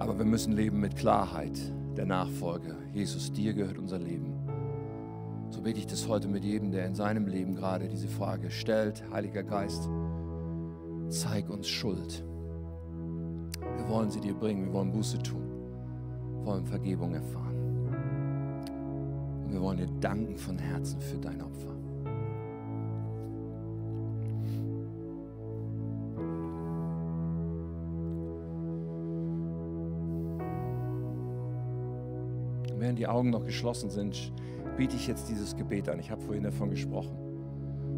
Aber 0.00 0.18
wir 0.18 0.26
müssen 0.26 0.52
leben 0.52 0.80
mit 0.80 0.96
Klarheit 0.96 1.60
der 1.96 2.06
Nachfolge. 2.06 2.76
Jesus, 2.92 3.32
dir 3.32 3.52
gehört 3.52 3.78
unser 3.78 4.00
Leben. 4.00 4.34
So 5.50 5.60
bete 5.60 5.78
ich 5.78 5.86
das 5.86 6.08
heute 6.08 6.26
mit 6.26 6.42
jedem, 6.42 6.72
der 6.72 6.86
in 6.86 6.96
seinem 6.96 7.28
Leben 7.28 7.54
gerade 7.54 7.86
diese 7.86 8.08
Frage 8.08 8.50
stellt. 8.50 9.04
Heiliger 9.12 9.44
Geist, 9.44 9.88
zeig 11.08 11.48
uns 11.48 11.68
Schuld. 11.68 12.24
Wir 13.76 13.88
wollen 13.88 14.10
sie 14.10 14.20
dir 14.20 14.34
bringen, 14.34 14.66
wir 14.66 14.72
wollen 14.72 14.92
Buße 14.92 15.18
tun, 15.18 15.42
wir 16.38 16.46
wollen 16.46 16.64
Vergebung 16.64 17.14
erfahren. 17.14 17.56
Und 19.44 19.52
wir 19.52 19.60
wollen 19.60 19.78
dir 19.78 19.88
danken 20.00 20.36
von 20.36 20.58
Herzen 20.58 21.00
für 21.00 21.18
dein 21.18 21.40
Opfer. 21.42 21.72
während 32.82 32.98
die 32.98 33.06
Augen 33.06 33.30
noch 33.30 33.46
geschlossen 33.46 33.88
sind, 33.88 34.32
biete 34.76 34.96
ich 34.96 35.06
jetzt 35.06 35.30
dieses 35.30 35.56
Gebet 35.56 35.88
an. 35.88 35.98
Ich 35.98 36.10
habe 36.10 36.20
vorhin 36.20 36.42
davon 36.42 36.68
gesprochen. 36.68 37.16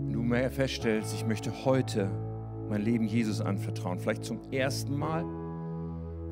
Wenn 0.05 0.13
du 0.13 0.23
mehr 0.23 0.51
feststellst, 0.51 1.15
ich 1.15 1.27
möchte 1.27 1.65
heute 1.65 2.09
mein 2.69 2.83
Leben 2.83 3.07
Jesus 3.07 3.41
anvertrauen, 3.41 3.99
vielleicht 3.99 4.25
zum 4.25 4.41
ersten 4.53 4.97
Mal, 4.97 5.25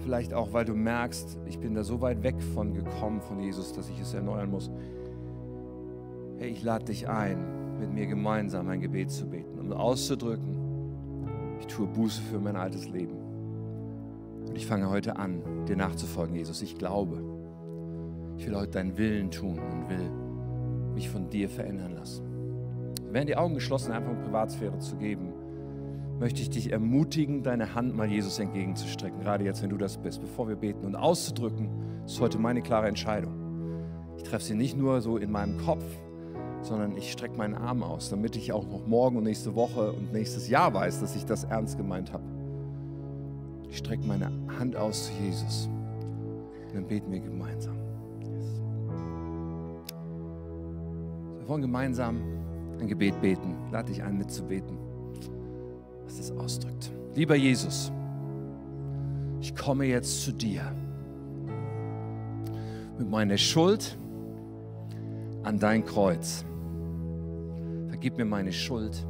vielleicht 0.03 0.35
auch, 0.35 0.53
weil 0.53 0.65
du 0.65 0.75
merkst, 0.75 1.39
ich 1.47 1.59
bin 1.59 1.75
da 1.75 1.85
so 1.85 2.01
weit 2.01 2.23
weg 2.23 2.41
von 2.55 2.75
gekommen 2.75 3.21
von 3.21 3.41
Jesus, 3.41 3.73
dass 3.73 3.89
ich 3.89 4.01
es 4.01 4.15
erneuern 4.15 4.51
muss. 4.51 4.71
Hey, 6.39 6.51
ich 6.51 6.63
lade 6.63 6.87
dich 6.87 7.09
ein, 7.09 7.79
mit 7.79 7.93
mir 7.93 8.07
gemeinsam 8.07 8.69
ein 8.69 8.81
Gebet 8.81 9.11
zu 9.11 9.27
beten, 9.27 9.59
um 9.59 9.73
auszudrücken, 9.73 10.57
ich 11.61 11.67
tue 11.67 11.87
Buße 11.87 12.21
für 12.23 12.39
mein 12.39 12.57
altes 12.57 12.89
Leben. 12.89 13.17
Und 14.49 14.57
ich 14.57 14.67
fange 14.67 14.91
heute 14.91 15.17
an, 15.17 15.43
dir 15.67 15.77
nachzufolgen, 15.77 16.35
Jesus. 16.35 16.61
Ich 16.63 16.77
glaube 16.77 17.23
ich 18.43 18.47
will 18.47 18.57
heute 18.57 18.73
deinen 18.73 18.99
Willen 18.99 19.31
tun 19.31 19.59
und 19.59 19.89
will 19.89 20.11
mich 20.95 21.09
von 21.09 21.31
dir 21.31 21.49
verändern 21.49 21.95
lassen. 21.95 22.25
Während 23.11 23.29
die 23.29 23.37
Augen 23.37 23.55
geschlossen, 23.55 23.93
einfach 23.93 24.11
um 24.11 24.21
Privatsphäre 24.21 24.79
zu 24.79 24.97
geben, 24.97 25.32
möchte 26.23 26.41
ich 26.41 26.51
dich 26.51 26.71
ermutigen, 26.71 27.43
deine 27.43 27.75
Hand 27.75 27.97
mal 27.97 28.07
Jesus 28.07 28.39
entgegenzustrecken, 28.39 29.19
gerade 29.19 29.45
jetzt, 29.45 29.61
wenn 29.61 29.71
du 29.71 29.77
das 29.77 29.99
bist, 29.99 30.21
bevor 30.21 30.47
wir 30.47 30.55
beten 30.55 30.87
und 30.87 30.95
auszudrücken, 30.95 31.69
ist 32.07 32.21
heute 32.21 32.39
meine 32.39 32.63
klare 32.63 32.87
Entscheidung. 32.87 33.35
Ich 34.17 34.23
treffe 34.23 34.45
sie 34.45 34.55
nicht 34.55 34.77
nur 34.77 35.01
so 35.01 35.17
in 35.17 35.33
meinem 35.33 35.59
Kopf, 35.59 35.83
sondern 36.61 36.97
ich 36.97 37.11
strecke 37.11 37.37
meinen 37.37 37.57
Arm 37.57 37.83
aus, 37.83 38.09
damit 38.09 38.37
ich 38.37 38.53
auch 38.53 38.65
noch 38.69 38.87
morgen 38.87 39.17
und 39.17 39.25
nächste 39.25 39.57
Woche 39.57 39.91
und 39.91 40.13
nächstes 40.13 40.49
Jahr 40.49 40.73
weiß, 40.73 41.01
dass 41.01 41.17
ich 41.17 41.27
das 41.27 41.43
ernst 41.43 41.77
gemeint 41.77 42.13
habe. 42.13 42.23
Ich 43.69 43.79
strecke 43.79 44.07
meine 44.07 44.31
Hand 44.61 44.77
aus 44.77 45.07
zu 45.07 45.13
Jesus 45.25 45.69
und 46.69 46.77
dann 46.77 46.87
beten 46.87 47.11
wir 47.11 47.19
gemeinsam. 47.19 47.75
Wir 51.41 51.49
wollen 51.49 51.63
gemeinsam 51.63 52.23
ein 52.79 52.87
Gebet 52.87 53.21
beten. 53.21 53.57
Lade 53.73 53.91
dich 53.91 54.05
ein, 54.05 54.19
mitzubeten, 54.19 54.79
was 56.13 56.29
das 56.29 56.37
ausdrückt. 56.37 56.93
Lieber 57.15 57.35
Jesus, 57.35 57.91
ich 59.41 59.55
komme 59.57 59.87
jetzt 59.87 60.25
zu 60.25 60.33
dir 60.33 60.75
mit 62.99 63.09
meiner 63.09 63.39
Schuld, 63.39 63.97
an 65.43 65.59
dein 65.59 65.85
Kreuz. 65.85 66.45
Vergib 67.89 68.17
mir 68.17 68.25
meine 68.25 68.53
Schuld. 68.53 69.05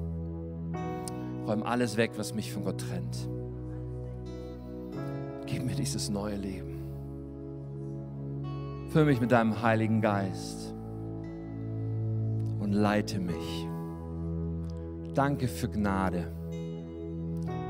Räum 1.47 1.63
alles 1.65 1.97
weg, 1.97 2.13
was 2.17 2.35
mich 2.35 2.53
von 2.53 2.65
Gott 2.65 2.81
trennt. 2.81 3.29
Gib 5.47 5.65
mir 5.65 5.75
dieses 5.75 6.09
neue 6.09 6.37
Leben. 6.37 6.79
Füll 8.91 9.05
mich 9.07 9.21
mit 9.21 9.33
deinem 9.33 9.61
Heiligen 9.61 10.01
Geist 10.01 10.73
und 12.61 12.73
leite 12.73 13.19
mich. 13.19 13.67
Danke 15.15 15.49
für 15.49 15.69
Gnade. 15.69 16.33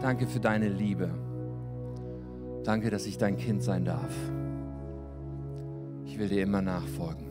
Danke 0.03 0.26
für 0.26 0.40
deine 0.40 0.68
Liebe. 0.68 1.09
Danke, 2.64 2.90
dass 2.90 3.07
ich 3.07 3.18
dein 3.18 3.36
Kind 3.36 3.62
sein 3.62 3.84
darf. 3.84 4.12
Ich 6.05 6.18
will 6.18 6.28
dir 6.28 6.42
immer 6.42 6.61
nachfolgen. 6.61 7.22